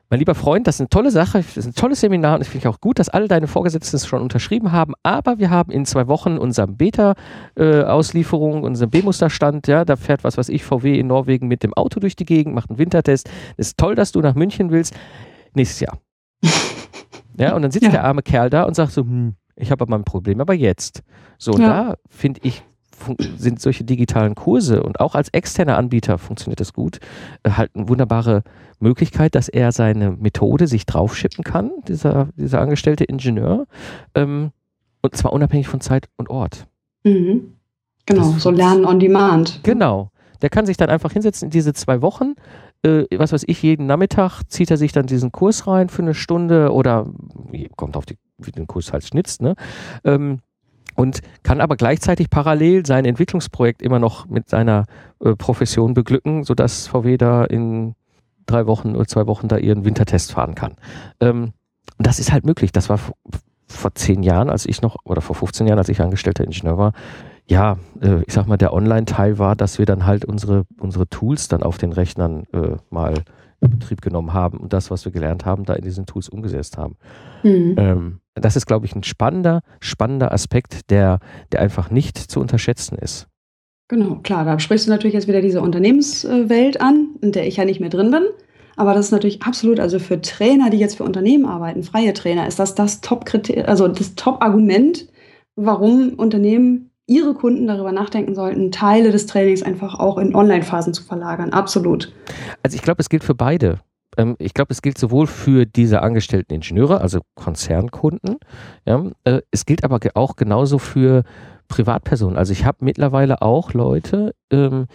[0.09, 2.49] mein lieber Freund, das ist eine tolle Sache, das ist ein tolles Seminar und ich
[2.49, 5.86] finde auch gut, dass alle deine Vorgesetzten es schon unterschrieben haben, aber wir haben in
[5.86, 11.07] zwei Wochen unsere Beta-Auslieferung, äh, unseren B-Musterstand, ja, da fährt was weiß ich, VW in
[11.07, 13.30] Norwegen mit dem Auto durch die Gegend, macht einen Wintertest.
[13.57, 14.95] Es ist toll, dass du nach München willst.
[15.55, 15.99] Nächstes Jahr.
[17.38, 17.93] ja, und dann sitzt ja.
[17.93, 21.03] der arme Kerl da und sagt so, hm, ich habe aber ein Problem, aber jetzt.
[21.38, 21.66] So, ja.
[21.66, 22.62] da finde ich
[23.36, 26.99] sind solche digitalen Kurse und auch als externer Anbieter funktioniert das gut,
[27.43, 28.43] äh, halt eine wunderbare
[28.80, 33.66] Möglichkeit, dass er seine Methode sich draufschippen kann, dieser, dieser angestellte Ingenieur,
[34.14, 34.51] ähm,
[35.03, 36.66] und zwar unabhängig von Zeit und Ort.
[37.05, 37.55] Mhm.
[38.07, 39.61] Genau, das so Lernen on Demand.
[39.62, 40.11] Genau.
[40.43, 42.34] Der kann sich dann einfach hinsetzen in diese zwei Wochen,
[42.82, 46.14] äh, was weiß ich, jeden Nachmittag zieht er sich dann diesen Kurs rein für eine
[46.14, 47.07] Stunde oder
[47.76, 49.55] kommt auf die, wie den Kurs halt schnitzt, ne?
[50.05, 50.40] Ähm,
[50.95, 54.86] und kann aber gleichzeitig parallel sein Entwicklungsprojekt immer noch mit seiner
[55.20, 57.95] äh, Profession beglücken, sodass VW da in
[58.47, 60.74] drei Wochen oder zwei Wochen da ihren Wintertest fahren kann.
[61.20, 61.53] Ähm,
[61.99, 62.72] und das ist halt möglich.
[62.72, 62.99] Das war
[63.68, 66.93] vor zehn Jahren, als ich noch, oder vor 15 Jahren, als ich angestellter Ingenieur war,
[67.47, 71.49] ja, äh, ich sag mal, der Online-Teil war, dass wir dann halt unsere, unsere Tools
[71.49, 73.14] dann auf den Rechnern äh, mal
[73.70, 76.96] Betrieb genommen haben und das, was wir gelernt haben, da in diesen Tools umgesetzt haben.
[77.42, 77.74] Mhm.
[77.78, 81.18] Ähm, das ist, glaube ich, ein spannender, spannender Aspekt, der,
[81.52, 83.28] der einfach nicht zu unterschätzen ist.
[83.88, 87.64] Genau, klar, da sprichst du natürlich jetzt wieder diese Unternehmenswelt an, in der ich ja
[87.64, 88.24] nicht mehr drin bin.
[88.76, 92.46] Aber das ist natürlich absolut, also für Trainer, die jetzt für Unternehmen arbeiten, freie Trainer,
[92.48, 95.08] ist das das Top-Kriterium, also das Top-Argument,
[95.56, 101.02] warum Unternehmen ihre Kunden darüber nachdenken sollten, Teile des Trainings einfach auch in Online-Phasen zu
[101.02, 101.50] verlagern.
[101.50, 102.12] Absolut.
[102.62, 103.80] Also ich glaube, es gilt für beide.
[104.16, 108.36] Ähm, ich glaube, es gilt sowohl für diese angestellten Ingenieure, also Konzernkunden,
[108.86, 111.22] ja, äh, es gilt aber auch genauso für
[111.68, 112.36] Privatpersonen.
[112.36, 114.86] Also ich habe mittlerweile auch Leute, ähm,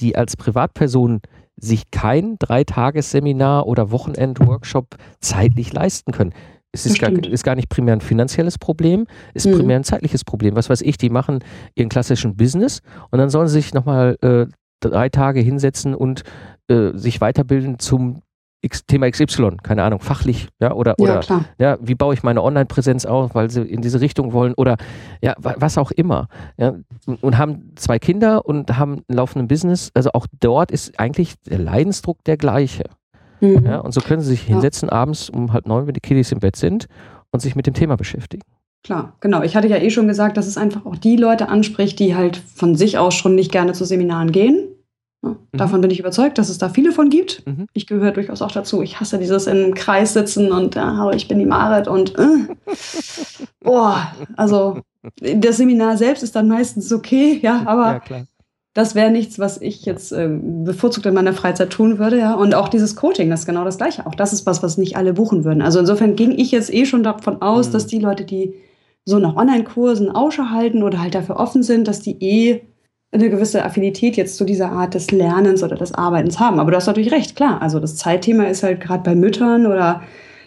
[0.00, 1.20] die als Privatperson
[1.56, 6.34] sich kein Dreitagesseminar oder Wochenend-Workshop zeitlich leisten können.
[6.72, 9.52] Es ist gar, ist gar, nicht primär ein finanzielles Problem, ist mhm.
[9.52, 10.56] primär ein zeitliches Problem.
[10.56, 11.40] Was weiß ich, die machen
[11.74, 14.46] ihren klassischen Business und dann sollen sie sich nochmal äh,
[14.80, 16.22] drei Tage hinsetzen und
[16.68, 18.22] äh, sich weiterbilden zum
[18.62, 21.20] X, Thema XY, keine Ahnung, fachlich, ja, oder, oder
[21.58, 24.76] ja, wie baue ich meine Online-Präsenz auf, weil sie in diese Richtung wollen oder
[25.22, 26.28] ja, was auch immer.
[26.56, 26.74] Ja,
[27.20, 29.90] und haben zwei Kinder und haben ein laufenden Business.
[29.94, 32.84] Also auch dort ist eigentlich der Leidensdruck der gleiche.
[33.40, 33.66] Mhm.
[33.66, 36.40] Ja, und so können sie sich hinsetzen abends um halb neun, wenn die Kiddies im
[36.40, 36.86] Bett sind
[37.30, 38.42] und sich mit dem Thema beschäftigen.
[38.82, 39.42] Klar, genau.
[39.42, 42.36] Ich hatte ja eh schon gesagt, dass es einfach auch die Leute anspricht, die halt
[42.36, 44.68] von sich aus schon nicht gerne zu Seminaren gehen.
[45.24, 45.36] Ja, mhm.
[45.58, 47.44] Davon bin ich überzeugt, dass es da viele von gibt.
[47.46, 47.66] Mhm.
[47.72, 48.82] Ich gehöre durchaus auch dazu.
[48.82, 52.54] Ich hasse dieses im Kreis sitzen und ja, hallo, ich bin die Marit und äh.
[53.60, 54.80] boah, also
[55.20, 58.24] das Seminar selbst ist dann meistens okay, ja, aber ja,
[58.76, 62.34] das wäre nichts, was ich jetzt äh, bevorzugt in meiner Freizeit tun würde, ja.
[62.34, 64.04] Und auch dieses Coaching, das ist genau das Gleiche.
[64.04, 65.62] Auch das ist was, was nicht alle buchen würden.
[65.62, 67.72] Also insofern ging ich jetzt eh schon davon aus, mhm.
[67.72, 68.52] dass die Leute, die
[69.06, 72.60] so nach Online-Kursen Ausschau halten oder halt dafür offen sind, dass die eh
[73.12, 76.60] eine gewisse Affinität jetzt zu dieser Art des Lernens oder des Arbeitens haben.
[76.60, 77.62] Aber du hast natürlich recht, klar.
[77.62, 80.02] Also das Zeitthema ist halt gerade bei Müttern oder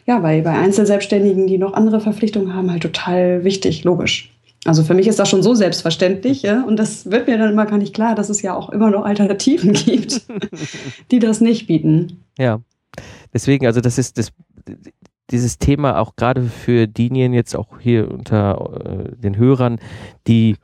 [0.05, 4.38] ja, bei, bei Einzelselbstständigen, die noch andere Verpflichtungen haben, halt total wichtig, logisch.
[4.65, 7.65] Also für mich ist das schon so selbstverständlich, ja, und das wird mir dann immer
[7.65, 10.21] gar nicht klar, dass es ja auch immer noch Alternativen gibt,
[11.11, 12.23] die das nicht bieten.
[12.37, 12.59] Ja,
[13.33, 14.33] deswegen, also das ist das,
[15.31, 19.79] dieses Thema auch gerade für diejenigen jetzt auch hier unter äh, den Hörern,
[20.27, 20.57] die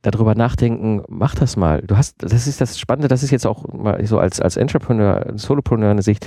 [0.00, 1.82] darüber nachdenken, mach das mal.
[1.82, 5.32] Du hast, das ist das Spannende, das ist jetzt auch mal so als, als Entrepreneur,
[5.36, 6.26] Solopreneur eine Sicht.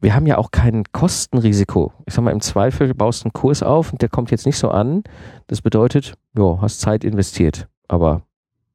[0.00, 1.92] Wir haben ja auch kein Kostenrisiko.
[2.06, 4.58] Ich sag mal, im Zweifel baust du einen Kurs auf und der kommt jetzt nicht
[4.58, 5.04] so an.
[5.46, 7.68] Das bedeutet, ja, hast Zeit investiert.
[7.88, 8.22] Aber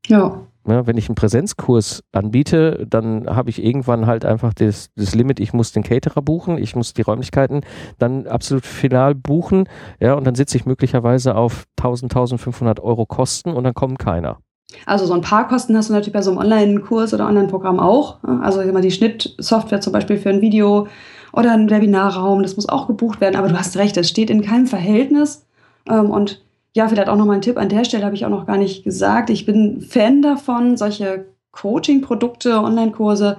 [0.08, 0.42] ja.
[0.68, 5.40] Ja, wenn ich einen Präsenzkurs anbiete, dann habe ich irgendwann halt einfach das, das Limit,
[5.40, 7.62] ich muss den Caterer buchen, ich muss die Räumlichkeiten
[7.98, 9.68] dann absolut final buchen,
[10.00, 14.38] ja, und dann sitze ich möglicherweise auf 1000, 1500 Euro Kosten und dann kommt keiner.
[14.86, 18.18] Also so ein paar Kosten hast du natürlich bei so einem Online-Kurs oder Online-Programm auch.
[18.24, 20.88] Also immer die Schnittsoftware zum Beispiel für ein Video
[21.34, 23.36] oder ein Webinarraum, das muss auch gebucht werden.
[23.36, 25.46] Aber du hast recht, es steht in keinem Verhältnis.
[25.90, 26.42] Ähm, und
[26.74, 28.84] ja, vielleicht auch nochmal ein Tipp an der Stelle, habe ich auch noch gar nicht
[28.84, 29.30] gesagt.
[29.30, 33.38] Ich bin Fan davon, solche Coaching-Produkte, Online-Kurse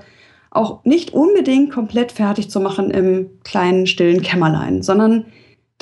[0.51, 5.25] auch nicht unbedingt komplett fertig zu machen im kleinen, stillen Kämmerlein, sondern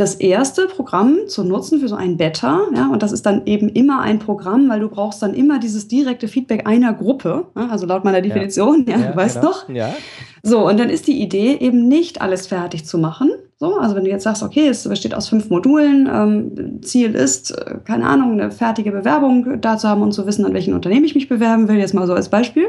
[0.01, 2.63] das erste Programm zu nutzen für so ein Beta.
[2.75, 5.89] Ja, und das ist dann eben immer ein Programm, weil du brauchst dann immer dieses
[5.89, 7.47] direkte Feedback einer Gruppe.
[7.57, 9.53] Ja, also laut meiner Definition, ja, ja du weißt genau.
[9.53, 9.69] doch.
[9.69, 9.95] Ja.
[10.43, 13.31] So, und dann ist die Idee eben nicht alles fertig zu machen,
[13.63, 17.51] so, also wenn du jetzt sagst, okay, es besteht aus fünf Modulen, ähm, Ziel ist,
[17.51, 21.05] äh, keine Ahnung, eine fertige Bewerbung da zu haben und zu wissen, an welchen Unternehmen
[21.05, 22.69] ich mich bewerben will, jetzt mal so als Beispiel.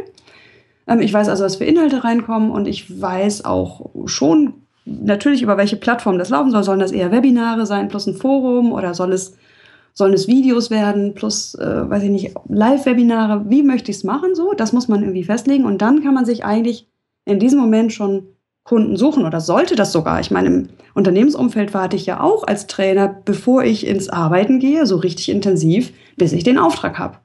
[0.88, 4.56] Ähm, ich weiß also, was für Inhalte reinkommen und ich weiß auch schon
[4.86, 6.64] natürlich, über welche Plattform das laufen soll.
[6.64, 9.36] Sollen das eher Webinare sein plus ein Forum oder soll es,
[9.94, 13.50] sollen es Videos werden plus, äh, weiß ich nicht, Live-Webinare?
[13.50, 14.36] Wie möchte ich es machen?
[14.36, 16.88] So, das muss man irgendwie festlegen und dann kann man sich eigentlich
[17.26, 18.24] in diesem Moment schon
[18.64, 20.20] Kunden suchen oder sollte das sogar.
[20.20, 24.86] Ich meine, im Unternehmensumfeld warte ich ja auch als Trainer, bevor ich ins Arbeiten gehe,
[24.86, 27.18] so richtig intensiv, bis ich den Auftrag habe.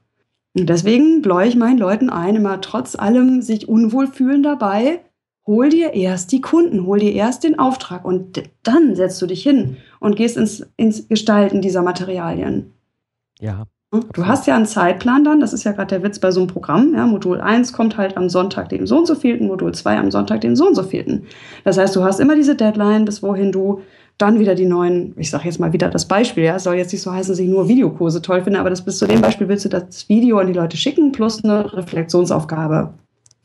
[0.57, 5.01] Und deswegen bläue ich meinen Leuten ein, immer trotz allem sich unwohl fühlen dabei,
[5.47, 9.41] hol dir erst die Kunden, hol dir erst den Auftrag und dann setzt du dich
[9.41, 12.73] hin und gehst ins, ins Gestalten dieser Materialien.
[13.39, 13.65] Ja.
[13.93, 14.03] Hm?
[14.11, 16.49] Du hast ja einen Zeitplan dann, das ist ja gerade der Witz bei so einem
[16.49, 16.93] Programm.
[16.93, 20.11] Ja, Modul 1 kommt halt am Sonntag, dem so und so vielten, Modul 2 am
[20.11, 21.23] Sonntag, dem so und so vielten.
[21.63, 23.81] Das heißt, du hast immer diese Deadline, bis wohin du
[24.17, 26.91] dann wieder die neuen, ich sage jetzt mal wieder das Beispiel, ja, es soll jetzt
[26.91, 29.47] nicht so heißen, dass ich nur Videokurse toll finde, aber das bis zu dem Beispiel
[29.47, 32.93] willst du das Video an die Leute schicken plus eine Reflexionsaufgabe.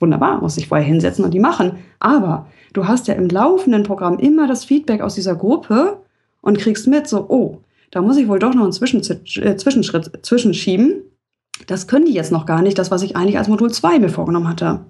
[0.03, 1.79] Wunderbar, muss ich vorher hinsetzen und die machen.
[2.01, 6.03] Aber du hast ja im laufenden Programm immer das Feedback aus dieser Gruppe
[6.41, 7.59] und kriegst mit, so, oh,
[7.93, 11.03] da muss ich wohl doch noch einen äh, Zwischenschritt zwischenschieben.
[11.69, 14.09] Das können die jetzt noch gar nicht, das, was ich eigentlich als Modul 2 mir
[14.09, 14.81] vorgenommen hatte.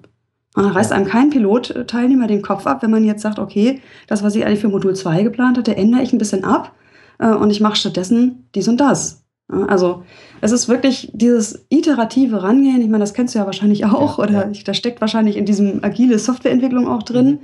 [0.55, 4.23] Und dann reißt einem kein Pilotteilnehmer den Kopf ab, wenn man jetzt sagt, okay, das,
[4.23, 6.71] was ich eigentlich für Modul 2 geplant hatte, ändere ich ein bisschen ab
[7.19, 9.22] äh, und ich mache stattdessen dies und das.
[9.67, 10.03] Also
[10.41, 14.23] es ist wirklich dieses iterative Rangehen, ich meine, das kennst du ja wahrscheinlich auch, ja,
[14.23, 14.61] oder ja.
[14.65, 17.39] da steckt wahrscheinlich in diesem agile Softwareentwicklung auch drin, mhm.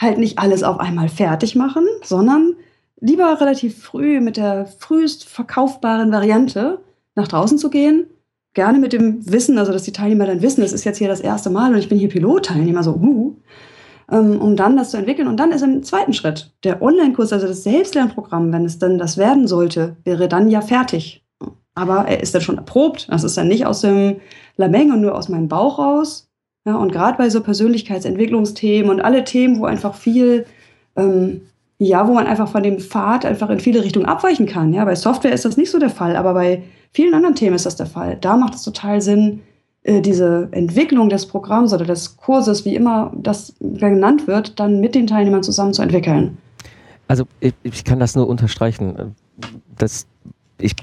[0.00, 2.54] halt nicht alles auf einmal fertig machen, sondern
[3.00, 6.78] lieber relativ früh mit der frühest verkaufbaren Variante
[7.14, 8.06] nach draußen zu gehen,
[8.54, 11.20] gerne mit dem Wissen, also dass die Teilnehmer dann wissen, es ist jetzt hier das
[11.20, 13.36] erste Mal und ich bin hier Pilotteilnehmer, so, uh,
[14.08, 15.28] um dann das zu entwickeln.
[15.28, 19.18] Und dann ist im zweiten Schritt der Online-Kurs, also das Selbstlernprogramm, wenn es dann das
[19.18, 21.25] werden sollte, wäre dann ja fertig.
[21.76, 23.06] Aber er ist dann schon erprobt.
[23.10, 24.16] Das ist dann nicht aus dem
[24.56, 26.28] Lameng und nur aus meinem Bauch raus.
[26.66, 30.46] Ja, und gerade bei so Persönlichkeitsentwicklungsthemen und alle Themen, wo einfach viel
[30.96, 31.42] ähm,
[31.78, 34.72] ja, wo man einfach von dem Pfad einfach in viele Richtungen abweichen kann.
[34.72, 36.62] Ja, bei Software ist das nicht so der Fall, aber bei
[36.92, 38.16] vielen anderen Themen ist das der Fall.
[38.20, 39.42] Da macht es total Sinn,
[39.82, 44.94] äh, diese Entwicklung des Programms oder des Kurses, wie immer das genannt wird, dann mit
[44.94, 46.38] den Teilnehmern zusammen zu entwickeln.
[47.08, 49.14] Also ich, ich kann das nur unterstreichen.
[49.76, 50.06] Das,
[50.58, 50.74] ich,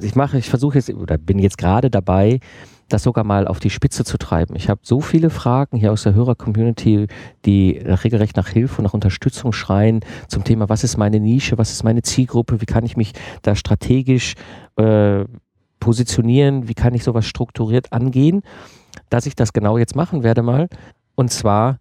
[0.00, 2.40] ich mache, ich versuche jetzt oder bin jetzt gerade dabei,
[2.88, 4.54] das sogar mal auf die Spitze zu treiben.
[4.54, 7.08] Ich habe so viele Fragen hier aus der Hörer-Community,
[7.44, 11.72] die regelrecht nach Hilfe und nach Unterstützung schreien zum Thema, was ist meine Nische, was
[11.72, 13.12] ist meine Zielgruppe, wie kann ich mich
[13.42, 14.34] da strategisch
[14.76, 15.24] äh,
[15.80, 18.42] positionieren, wie kann ich sowas strukturiert angehen,
[19.10, 20.68] dass ich das genau jetzt machen werde mal.
[21.16, 21.78] Und zwar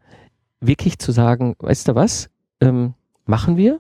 [0.60, 2.30] wirklich zu sagen, weißt du was,
[2.62, 3.80] ähm, machen wir,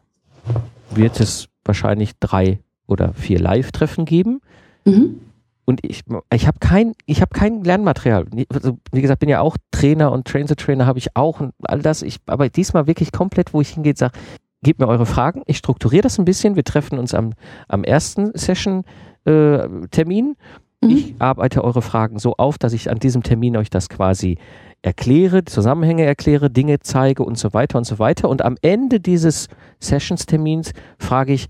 [0.91, 4.41] wird es wahrscheinlich drei oder vier Live-Treffen geben.
[4.85, 5.19] Mhm
[5.65, 8.25] und ich, ich habe kein, ich habe kein Lernmaterial.
[8.53, 11.53] Also, wie gesagt, bin ja auch Trainer und Train the Trainer habe ich auch und
[11.63, 12.03] all das.
[12.03, 14.17] Ich, aber diesmal wirklich komplett, wo ich hingehe, sage,
[14.61, 15.41] gebt mir eure Fragen.
[15.47, 16.55] Ich strukturiere das ein bisschen.
[16.55, 17.33] Wir treffen uns am,
[17.67, 20.35] am ersten Session-Termin.
[20.81, 20.91] Äh, mhm.
[20.91, 24.37] Ich arbeite eure Fragen so auf, dass ich an diesem Termin euch das quasi
[24.83, 28.29] erkläre, Zusammenhänge erkläre, Dinge zeige und so weiter und so weiter.
[28.29, 29.47] Und am Ende dieses
[29.79, 31.47] Sessions-Termins frage ich,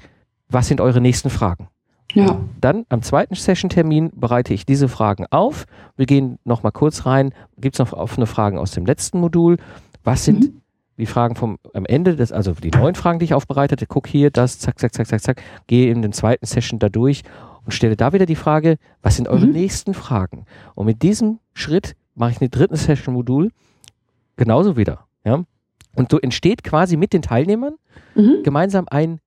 [0.49, 1.69] was sind eure nächsten Fragen?
[2.13, 2.39] Ja.
[2.61, 5.65] Dann am zweiten Session-Termin bereite ich diese Fragen auf.
[5.97, 7.33] Wir gehen nochmal kurz rein.
[7.57, 9.57] Gibt es noch offene Fragen aus dem letzten Modul?
[10.03, 10.61] Was sind mhm.
[10.97, 13.85] die Fragen vom am Ende des, also die neuen Fragen, die ich aufbereitete?
[13.87, 15.41] Guck hier, das, zack, zack, zack, zack, zack.
[15.67, 17.23] Gehe in den zweiten Session da durch
[17.65, 19.53] und stelle da wieder die Frage, was sind eure mhm.
[19.53, 20.45] nächsten Fragen?
[20.75, 23.51] Und mit diesem Schritt mache ich den dritten Session-Modul
[24.37, 25.07] genauso wieder.
[25.25, 25.43] Ja?
[25.95, 27.75] Und so entsteht quasi mit den Teilnehmern
[28.13, 28.43] mhm.
[28.43, 29.19] gemeinsam ein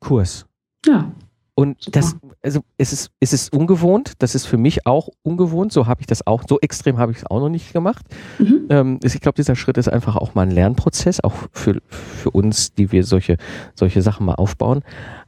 [0.00, 0.46] Kurs.
[0.84, 1.12] Ja.
[1.58, 5.86] Und das, also es ist, es ist ungewohnt, das ist für mich auch ungewohnt, so
[5.86, 8.04] habe ich das auch, so extrem habe ich es auch noch nicht gemacht.
[8.38, 8.66] Mhm.
[8.68, 12.74] Ähm, ich glaube, dieser Schritt ist einfach auch mal ein Lernprozess, auch für, für uns,
[12.74, 13.38] die wir solche,
[13.74, 14.82] solche Sachen mal aufbauen.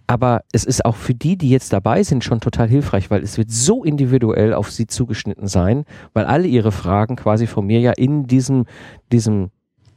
[0.07, 3.39] Aber es ist auch für die, die jetzt dabei sind, schon total hilfreich, weil es
[3.39, 7.93] wird so individuell auf sie zugeschnitten sein, weil alle ihre Fragen quasi von mir ja
[7.93, 8.67] in diesem,
[9.13, 9.51] diesem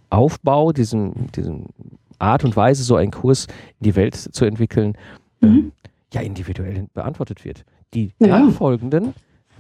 [0.09, 1.65] Aufbau, diesem, diesem
[2.19, 3.47] Art und Weise, so einen Kurs
[3.79, 4.95] in die Welt zu entwickeln,
[5.41, 5.49] mhm.
[5.49, 5.71] ähm,
[6.13, 7.63] ja individuell beantwortet wird.
[7.93, 8.39] Die ja.
[8.39, 9.13] nachfolgenden,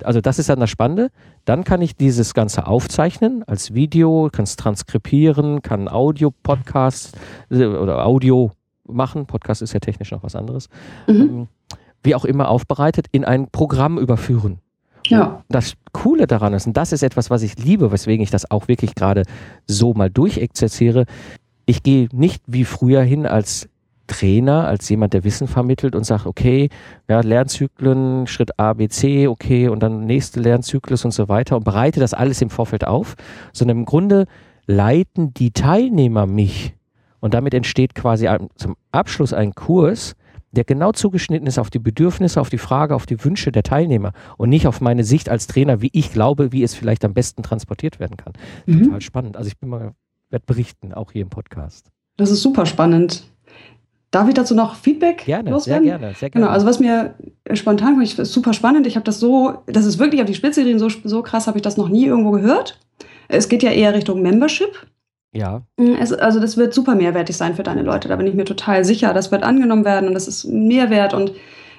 [0.03, 1.11] also das ist dann das Spannende,
[1.45, 7.17] dann kann ich dieses Ganze aufzeichnen als Video, kann es transkribieren, kann Audio-Podcast
[7.49, 8.51] äh, oder Audio
[8.87, 9.25] machen.
[9.25, 10.69] Podcast ist ja technisch noch was anderes.
[11.07, 11.15] Mhm.
[11.15, 11.47] Ähm,
[12.03, 14.59] wie auch immer aufbereitet, in ein Programm überführen.
[15.07, 15.43] Ja.
[15.49, 18.67] Das Coole daran ist, und das ist etwas, was ich liebe, weswegen ich das auch
[18.67, 19.23] wirklich gerade
[19.67, 21.05] so mal durchexerziere,
[21.65, 23.69] ich gehe nicht wie früher hin als
[24.11, 26.69] Trainer, als jemand, der Wissen vermittelt und sagt, okay,
[27.07, 31.63] ja, Lernzyklen, Schritt A, B, C, okay, und dann nächste Lernzyklus und so weiter und
[31.63, 33.15] bereite das alles im Vorfeld auf,
[33.53, 34.25] sondern im Grunde
[34.67, 36.75] leiten die Teilnehmer mich
[37.21, 40.15] und damit entsteht quasi zum Abschluss ein Kurs,
[40.51, 44.11] der genau zugeschnitten ist auf die Bedürfnisse, auf die Frage, auf die Wünsche der Teilnehmer
[44.37, 47.43] und nicht auf meine Sicht als Trainer, wie ich glaube, wie es vielleicht am besten
[47.43, 48.33] transportiert werden kann.
[48.65, 48.83] Mhm.
[48.83, 49.37] Total spannend.
[49.37, 49.93] Also ich bin mal,
[50.29, 51.89] werde berichten, auch hier im Podcast.
[52.17, 53.23] Das ist super spannend.
[54.11, 55.85] Darf ich dazu noch Feedback gerne, loswerden?
[55.85, 56.45] Sehr gerne, sehr gerne.
[56.45, 57.15] Genau, also was mir
[57.53, 58.85] spontan kommt, ist super spannend.
[58.85, 61.57] Ich habe das so, das ist wirklich auf die Spitze getrieben, so, so krass habe
[61.57, 62.77] ich das noch nie irgendwo gehört.
[63.29, 64.85] Es geht ja eher Richtung Membership.
[65.33, 65.61] Ja.
[65.77, 68.09] Mm, es, also das wird super mehrwertig sein für deine Leute.
[68.09, 69.13] Da bin ich mir total sicher.
[69.13, 71.31] Das wird angenommen werden und das ist Mehrwert und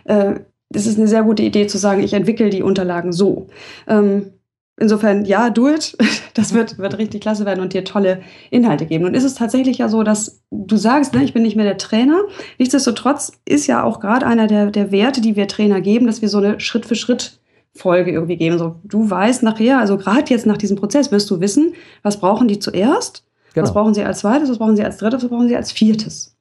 [0.04, 0.36] äh,
[0.70, 3.48] das ist eine sehr gute Idee zu sagen, ich entwickle die Unterlagen so.
[3.86, 4.32] Ähm,
[4.76, 5.96] insofern, ja, do it.
[6.34, 9.04] Das wird, wird richtig klasse werden und dir tolle Inhalte geben.
[9.04, 11.76] Und ist es tatsächlich ja so, dass du sagst, ne, ich bin nicht mehr der
[11.76, 12.22] Trainer.
[12.58, 16.30] Nichtsdestotrotz ist ja auch gerade einer der, der Werte, die wir Trainer geben, dass wir
[16.30, 17.38] so eine Schritt für Schritt
[17.74, 18.56] Folge irgendwie geben.
[18.56, 22.48] So, du weißt nachher, also gerade jetzt nach diesem Prozess wirst du wissen, was brauchen
[22.48, 23.66] die zuerst Genau.
[23.66, 26.31] Was brauchen Sie als zweites, was brauchen Sie als drittes, was brauchen Sie als viertes?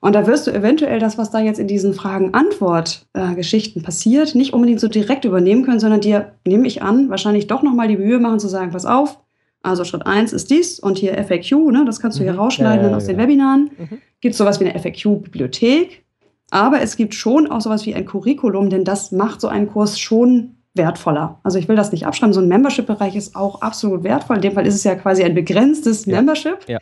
[0.00, 4.80] Und da wirst du eventuell das, was da jetzt in diesen Fragen-Antwort-Geschichten passiert, nicht unbedingt
[4.80, 8.40] so direkt übernehmen können, sondern dir, nehme ich an, wahrscheinlich doch nochmal die Mühe machen
[8.40, 9.18] zu sagen, pass auf,
[9.62, 12.38] also Schritt 1 ist dies und hier FAQ, ne, das kannst du hier mhm.
[12.38, 13.12] rausschneiden ja, ja, aus ja.
[13.12, 13.70] den Webinaren.
[13.76, 13.98] Mhm.
[14.20, 16.02] Gibt es sowas wie eine FAQ-Bibliothek,
[16.50, 19.98] aber es gibt schon auch sowas wie ein Curriculum, denn das macht so einen Kurs
[19.98, 21.40] schon wertvoller.
[21.42, 22.32] Also ich will das nicht abschreiben.
[22.32, 24.36] So ein Membership-Bereich ist auch absolut wertvoll.
[24.36, 26.06] In dem Fall ist es ja quasi ein begrenztes.
[26.06, 26.58] Membership.
[26.68, 26.78] Ja.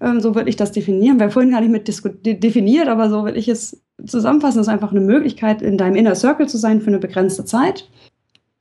[0.00, 1.18] Ähm, so würde ich das definieren.
[1.18, 4.58] Wir haben vorhin gar nicht mit definiert, aber so würde ich es zusammenfassen.
[4.58, 7.88] Das ist einfach eine Möglichkeit, in deinem Inner Circle zu sein für eine begrenzte Zeit.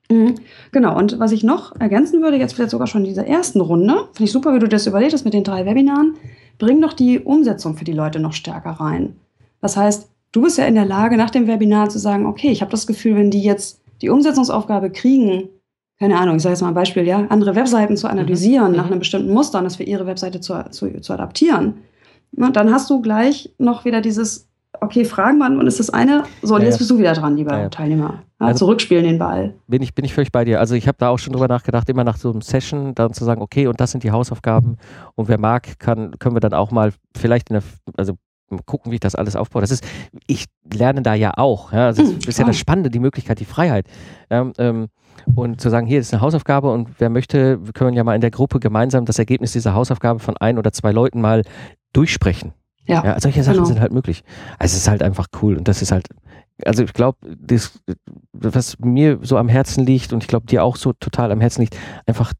[0.09, 0.35] Mhm.
[0.71, 4.07] Genau, und was ich noch ergänzen würde, jetzt vielleicht sogar schon in dieser ersten Runde,
[4.13, 6.15] finde ich super, wie du das überlegt hast mit den drei Webinaren,
[6.57, 9.15] bring doch die Umsetzung für die Leute noch stärker rein.
[9.61, 12.61] Das heißt, du bist ja in der Lage, nach dem Webinar zu sagen, okay, ich
[12.61, 15.49] habe das Gefühl, wenn die jetzt die Umsetzungsaufgabe kriegen,
[15.99, 18.77] keine Ahnung, ich sage jetzt mal ein Beispiel, ja, andere Webseiten zu analysieren mhm.
[18.77, 18.91] nach mhm.
[18.91, 21.75] einem bestimmten Muster und das für ihre Webseite zu, zu, zu adaptieren,
[22.35, 24.47] und dann hast du gleich noch wieder dieses,
[24.79, 27.57] okay, Fragen beantworten ist das eine, so und ja, jetzt bist du wieder dran, lieber
[27.57, 28.23] ja, Teilnehmer.
[28.39, 29.55] Also, zurückspielen den Ball.
[29.67, 30.59] Bin ich, bin ich völlig bei dir.
[30.59, 33.25] Also ich habe da auch schon drüber nachgedacht, immer nach so einem Session dann zu
[33.25, 34.77] sagen, okay, und das sind die Hausaufgaben
[35.15, 37.63] und wer mag, kann, können wir dann auch mal vielleicht in der,
[37.97, 38.13] also
[38.65, 39.61] gucken, wie ich das alles aufbaue.
[39.61, 39.83] Das ist,
[40.27, 41.73] ich lerne da ja auch.
[41.73, 41.87] Ja?
[41.87, 43.87] Also das ist ja das Spannende, die Möglichkeit, die Freiheit.
[44.29, 44.87] Ja, ähm,
[45.35, 48.21] und zu sagen, hier ist eine Hausaufgabe und wer möchte, wir können ja mal in
[48.21, 51.43] der Gruppe gemeinsam das Ergebnis dieser Hausaufgabe von ein oder zwei Leuten mal
[51.93, 52.53] durchsprechen.
[52.85, 53.67] Ja, ja solche Sachen genau.
[53.67, 54.23] sind halt möglich.
[54.59, 56.07] Also es ist halt einfach cool und das ist halt,
[56.65, 57.79] also ich glaube, das,
[58.33, 61.61] was mir so am Herzen liegt und ich glaube dir auch so total am Herzen
[61.61, 62.33] liegt, einfach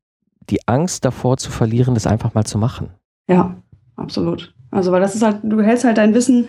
[0.49, 2.91] die Angst davor zu verlieren, das einfach mal zu machen.
[3.29, 3.55] Ja,
[3.97, 4.53] absolut.
[4.71, 6.47] Also, weil das ist halt, du hältst halt dein Wissen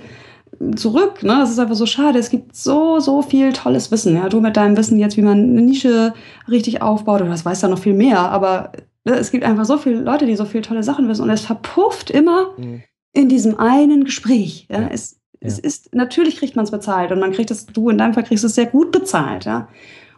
[0.76, 1.22] zurück.
[1.22, 1.36] Ne?
[1.38, 2.18] Das ist einfach so schade.
[2.18, 4.16] Es gibt so, so viel tolles Wissen.
[4.16, 4.28] Ja?
[4.28, 6.14] Du mit deinem Wissen jetzt, wie man eine Nische
[6.48, 8.72] richtig aufbaut, oder das weißt ja noch viel mehr, aber
[9.04, 11.42] ne, es gibt einfach so viele Leute, die so viele tolle Sachen wissen und es
[11.42, 12.82] verpufft immer mhm.
[13.12, 14.66] in diesem einen Gespräch.
[14.70, 14.82] Ja?
[14.82, 14.88] ja.
[14.92, 15.48] Es, ja.
[15.48, 18.24] es ist, natürlich kriegt man es bezahlt und man kriegt es, du in deinem Fall
[18.24, 19.44] kriegst es sehr gut bezahlt.
[19.44, 19.68] Ja?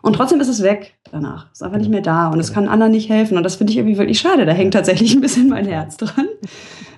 [0.03, 1.53] Und trotzdem ist es weg danach.
[1.53, 3.37] Ist einfach nicht mehr da und es kann anderen nicht helfen.
[3.37, 4.47] Und das finde ich irgendwie wirklich schade.
[4.47, 6.26] Da hängt tatsächlich ein bisschen mein Herz dran.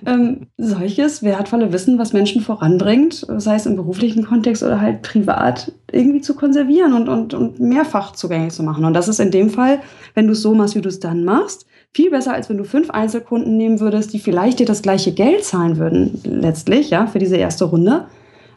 [0.05, 5.71] Ähm, solches wertvolle Wissen, was Menschen voranbringt, sei es im beruflichen Kontext oder halt privat,
[5.91, 8.85] irgendwie zu konservieren und, und, und mehrfach zugänglich zu machen.
[8.85, 9.81] Und das ist in dem Fall,
[10.13, 12.65] wenn du es so machst, wie du es dann machst, viel besser, als wenn du
[12.65, 17.19] fünf Einzelkunden nehmen würdest, die vielleicht dir das gleiche Geld zahlen würden, letztlich, ja, für
[17.19, 18.07] diese erste Runde.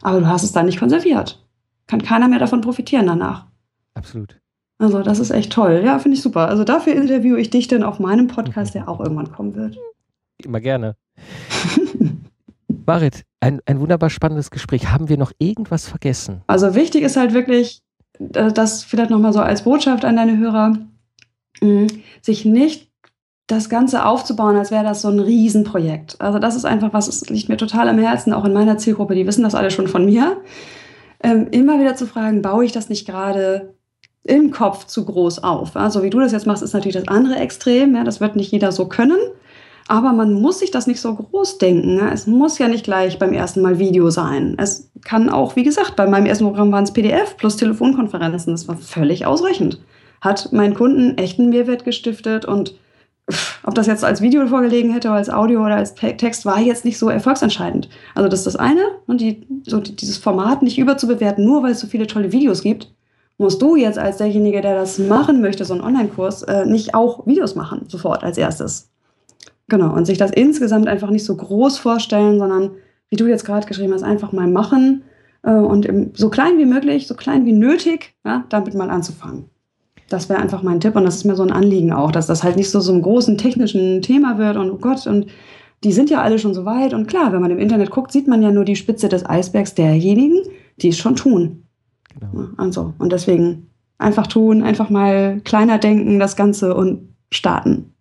[0.01, 1.45] Aber du hast es dann nicht konserviert.
[1.87, 3.45] Kann keiner mehr davon profitieren danach.
[3.93, 4.39] Absolut.
[4.79, 5.81] Also, das ist echt toll.
[5.83, 6.49] Ja, finde ich super.
[6.49, 9.77] Also, dafür interviewe ich dich dann auf meinem Podcast, der auch irgendwann kommen wird.
[10.43, 10.95] Immer gerne.
[12.85, 14.91] Marit, ein, ein wunderbar spannendes Gespräch.
[14.91, 16.41] Haben wir noch irgendwas vergessen?
[16.47, 17.81] Also, wichtig ist halt wirklich,
[18.19, 20.77] das vielleicht nochmal so als Botschaft an deine Hörer,
[21.61, 21.87] mm,
[22.21, 22.87] sich nicht
[23.47, 26.19] das Ganze aufzubauen, als wäre das so ein Riesenprojekt.
[26.19, 29.15] Also das ist einfach was, es liegt mir total am Herzen, auch in meiner Zielgruppe,
[29.15, 30.41] die wissen das alle schon von mir.
[31.23, 33.73] Ähm, immer wieder zu fragen, baue ich das nicht gerade
[34.23, 35.77] im Kopf zu groß auf.
[35.77, 37.95] Also wie du das jetzt machst, ist natürlich das andere Extrem.
[37.95, 39.17] Ja, das wird nicht jeder so können.
[39.87, 41.95] Aber man muss sich das nicht so groß denken.
[41.95, 42.11] Ne?
[42.11, 44.55] Es muss ja nicht gleich beim ersten Mal Video sein.
[44.57, 48.53] Es kann auch, wie gesagt, bei meinem ersten Programm waren es PDF plus Telefonkonferenzen.
[48.53, 49.79] Das war völlig ausreichend.
[50.19, 52.75] Hat meinen Kunden echten Mehrwert gestiftet und
[53.63, 56.85] ob das jetzt als Video vorgelegen hätte oder als Audio oder als Text, war jetzt
[56.85, 57.89] nicht so erfolgsentscheidend.
[58.15, 58.81] Also das ist das eine.
[59.05, 62.93] Und die, so dieses Format nicht überzubewerten, nur weil es so viele tolle Videos gibt,
[63.37, 67.27] musst du jetzt als derjenige, der das machen möchte, so einen Online-Kurs, äh, nicht auch
[67.27, 68.89] Videos machen, sofort als erstes.
[69.67, 72.71] Genau, und sich das insgesamt einfach nicht so groß vorstellen, sondern,
[73.09, 75.03] wie du jetzt gerade geschrieben hast, einfach mal machen
[75.43, 79.45] äh, und im, so klein wie möglich, so klein wie nötig, ja, damit mal anzufangen.
[80.09, 82.43] Das wäre einfach mein Tipp und das ist mir so ein Anliegen auch, dass das
[82.43, 85.27] halt nicht so, so einem großen technischen Thema wird und oh Gott, und
[85.83, 86.93] die sind ja alle schon so weit.
[86.93, 89.75] Und klar, wenn man im Internet guckt, sieht man ja nur die Spitze des Eisbergs
[89.75, 90.41] derjenigen,
[90.81, 91.65] die es schon tun.
[92.19, 92.47] Genau.
[92.57, 97.93] Also, und deswegen einfach tun, einfach mal kleiner denken, das Ganze und starten.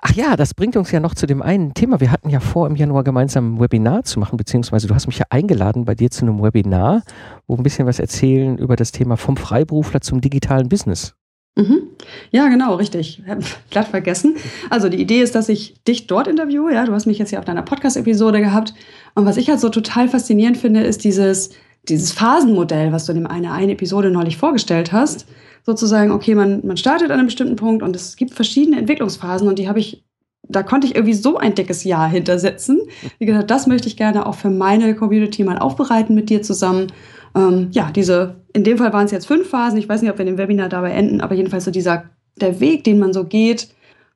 [0.00, 2.00] Ach ja, das bringt uns ja noch zu dem einen Thema.
[2.00, 5.18] Wir hatten ja vor, im Januar gemeinsam ein Webinar zu machen, beziehungsweise du hast mich
[5.18, 7.02] ja eingeladen bei dir zu einem Webinar,
[7.46, 11.14] wo ein bisschen was erzählen über das Thema vom Freiberufler zum digitalen Business.
[11.56, 11.82] Mhm.
[12.30, 13.22] Ja, genau, richtig.
[13.70, 14.36] Glatt vergessen.
[14.70, 16.72] Also die Idee ist, dass ich dich dort interviewe.
[16.72, 18.74] Ja, du hast mich jetzt hier auf deiner Podcast-Episode gehabt.
[19.14, 21.50] Und was ich halt so total faszinierend finde, ist dieses,
[21.88, 25.26] dieses Phasenmodell, was du in einer eine Episode neulich vorgestellt hast.
[25.64, 29.58] Sozusagen, okay, man, man startet an einem bestimmten Punkt und es gibt verschiedene Entwicklungsphasen und
[29.58, 30.04] die habe ich,
[30.48, 32.80] da konnte ich irgendwie so ein dickes Jahr hintersetzen.
[33.18, 36.92] Wie gesagt, das möchte ich gerne auch für meine Community mal aufbereiten mit dir zusammen
[37.34, 39.78] ähm, ja, diese, in dem Fall waren es jetzt fünf Phasen.
[39.78, 42.04] Ich weiß nicht, ob wir in dem Webinar dabei enden, aber jedenfalls so dieser,
[42.36, 43.68] der Weg, den man so geht,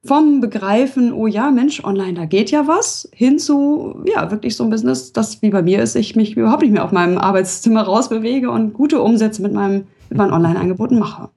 [0.05, 4.64] vom Begreifen, oh ja, Mensch, online, da geht ja was, hin zu, ja, wirklich so
[4.64, 7.82] ein Business, das wie bei mir ist, ich mich überhaupt nicht mehr auf meinem Arbeitszimmer
[7.82, 11.30] rausbewege und gute Umsätze mit, meinem, mit meinen Online-Angeboten mache.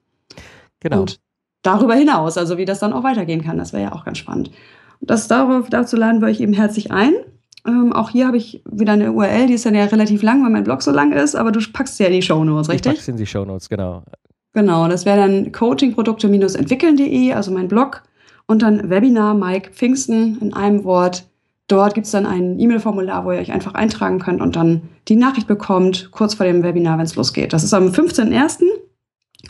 [0.80, 1.01] Genau.
[1.01, 1.20] Und
[1.61, 4.49] darüber hinaus, also wie das dann auch weitergehen kann, das wäre ja auch ganz spannend.
[4.99, 7.13] Das darauf, dazu laden wir euch eben herzlich ein.
[7.68, 10.51] Ähm, auch hier habe ich wieder eine URL, die ist dann ja relativ lang, weil
[10.51, 12.93] mein Blog so lang ist, aber du packst sie ja in die Show Notes, richtig?
[12.93, 14.03] Ich pack's in die Show Notes, genau.
[14.53, 18.03] Genau, das wäre dann coachingprodukte-entwickeln.de, also mein Blog,
[18.47, 21.25] und dann Webinar Mike Pfingsten in einem Wort.
[21.67, 25.15] Dort gibt es dann ein E-Mail-Formular, wo ihr euch einfach eintragen könnt und dann die
[25.15, 27.53] Nachricht bekommt, kurz vor dem Webinar, wenn es losgeht.
[27.53, 28.63] Das ist am 15.01.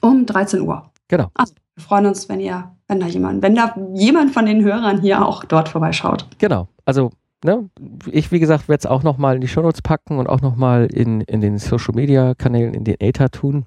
[0.01, 0.89] um 13 Uhr.
[1.09, 1.29] Genau.
[1.33, 5.01] Also, wir freuen uns, wenn ihr, wenn da jemand, wenn da jemand von den Hörern
[5.01, 6.25] hier auch dort vorbeischaut.
[6.37, 6.69] Genau.
[6.85, 7.11] Also
[7.43, 7.69] ne,
[8.11, 11.21] ich, wie gesagt, werde es auch nochmal in die Shownotes packen und auch nochmal in,
[11.21, 13.65] in den Social Media Kanälen, in den Ether tun.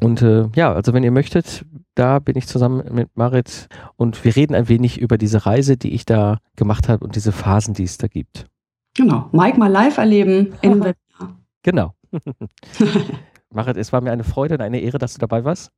[0.00, 1.64] Und äh, ja, also wenn ihr möchtet,
[1.94, 5.92] da bin ich zusammen mit Marit und wir reden ein wenig über diese Reise, die
[5.92, 8.46] ich da gemacht habe und diese Phasen, die es da gibt.
[8.94, 10.94] Genau, Mike mal live erleben im Webinar.
[11.62, 11.94] Genau.
[13.52, 15.70] Marit, es war mir eine Freude und eine Ehre, dass du dabei warst.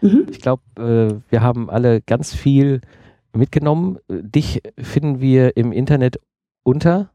[0.00, 0.26] Mhm.
[0.30, 2.80] Ich glaube, äh, wir haben alle ganz viel
[3.32, 3.98] mitgenommen.
[4.08, 6.18] Dich finden wir im Internet
[6.64, 7.10] unter?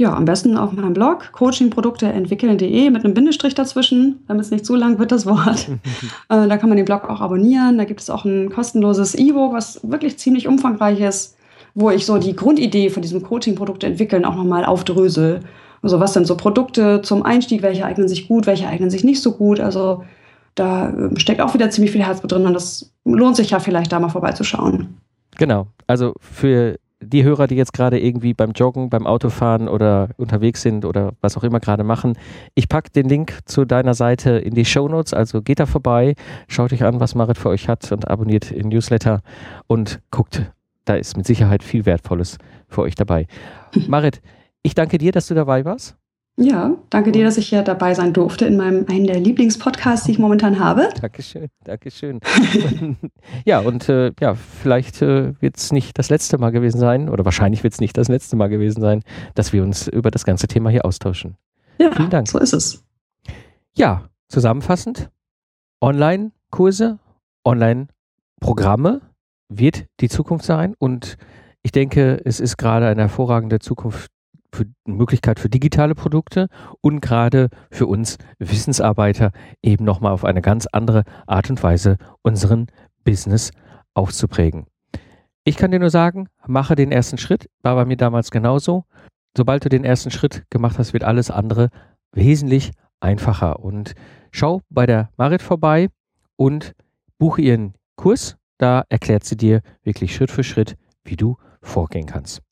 [0.00, 4.64] Ja, am besten auf meinem Blog coachingprodukte entwickeln.de mit einem Bindestrich dazwischen, damit es nicht
[4.64, 5.68] zu lang wird, das Wort.
[6.30, 7.76] äh, da kann man den Blog auch abonnieren.
[7.76, 11.36] Da gibt es auch ein kostenloses E-Book, was wirklich ziemlich umfangreich ist,
[11.74, 15.40] wo ich so die Grundidee von diesem Coaching-Produkte entwickeln auch nochmal aufdrösel.
[15.82, 19.20] Also was sind so Produkte zum Einstieg, welche eignen sich gut, welche eignen sich nicht
[19.20, 19.60] so gut.
[19.60, 20.04] Also
[20.54, 23.92] da ähm, steckt auch wieder ziemlich viel Herzblut drin und das lohnt sich ja vielleicht
[23.92, 24.96] da mal vorbeizuschauen.
[25.36, 26.78] Genau, also für
[27.10, 31.36] die Hörer, die jetzt gerade irgendwie beim Joggen, beim Autofahren oder unterwegs sind oder was
[31.36, 32.16] auch immer gerade machen,
[32.54, 35.12] ich packe den Link zu deiner Seite in die Show Notes.
[35.12, 36.14] Also geht da vorbei,
[36.48, 39.20] schaut euch an, was Marit für euch hat und abonniert den Newsletter
[39.66, 40.50] und guckt,
[40.84, 42.38] da ist mit Sicherheit viel Wertvolles
[42.68, 43.26] für euch dabei.
[43.88, 44.22] Marit,
[44.62, 45.99] ich danke dir, dass du dabei warst.
[46.42, 50.12] Ja, danke dir, dass ich hier dabei sein durfte in meinem einen der Lieblingspodcasts, die
[50.12, 50.88] ich momentan habe.
[51.00, 52.18] Dankeschön, Dankeschön.
[53.44, 57.26] ja, und äh, ja, vielleicht äh, wird es nicht das letzte Mal gewesen sein, oder
[57.26, 59.02] wahrscheinlich wird es nicht das letzte Mal gewesen sein,
[59.34, 61.36] dass wir uns über das ganze Thema hier austauschen.
[61.78, 62.26] Ja, Vielen Dank.
[62.26, 62.82] So ist es.
[63.76, 65.10] Ja, zusammenfassend:
[65.82, 66.98] Online-Kurse,
[67.44, 69.02] Online-Programme
[69.50, 71.18] wird die Zukunft sein und
[71.62, 74.10] ich denke, es ist gerade eine hervorragende Zukunft
[74.52, 76.48] für Möglichkeit für digitale Produkte
[76.80, 79.32] und gerade für uns Wissensarbeiter
[79.62, 82.66] eben nochmal auf eine ganz andere Art und Weise unseren
[83.04, 83.52] Business
[83.94, 84.66] aufzuprägen.
[85.44, 88.84] Ich kann dir nur sagen, mache den ersten Schritt, war bei mir damals genauso.
[89.36, 91.70] Sobald du den ersten Schritt gemacht hast, wird alles andere
[92.12, 93.60] wesentlich einfacher.
[93.60, 93.94] Und
[94.32, 95.88] schau bei der Marit vorbei
[96.36, 96.72] und
[97.18, 98.36] buche ihren Kurs.
[98.58, 102.42] Da erklärt sie dir wirklich Schritt für Schritt, wie du vorgehen kannst.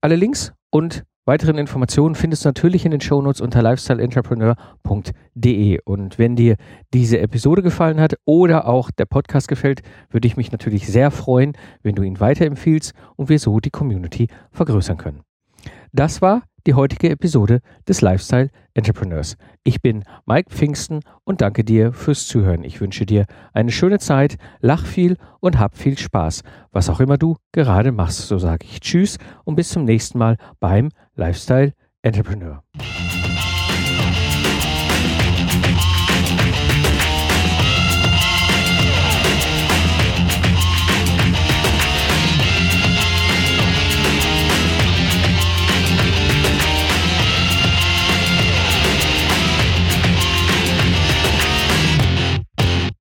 [0.00, 5.78] Alle Links und weiteren Informationen findest du natürlich in den Shownotes unter lifestyleentrepreneur.de.
[5.84, 6.56] Und wenn dir
[6.92, 11.52] diese Episode gefallen hat oder auch der Podcast gefällt, würde ich mich natürlich sehr freuen,
[11.82, 15.27] wenn du ihn weiterempfiehlst und wir so die Community vergrößern können.
[15.92, 19.36] Das war die heutige Episode des Lifestyle Entrepreneurs.
[19.64, 22.62] Ich bin Mike Pfingsten und danke dir fürs Zuhören.
[22.62, 23.24] Ich wünsche dir
[23.54, 26.42] eine schöne Zeit, lach viel und hab viel Spaß.
[26.70, 30.36] Was auch immer du gerade machst, so sage ich Tschüss und bis zum nächsten Mal
[30.60, 31.72] beim Lifestyle
[32.02, 32.62] Entrepreneur.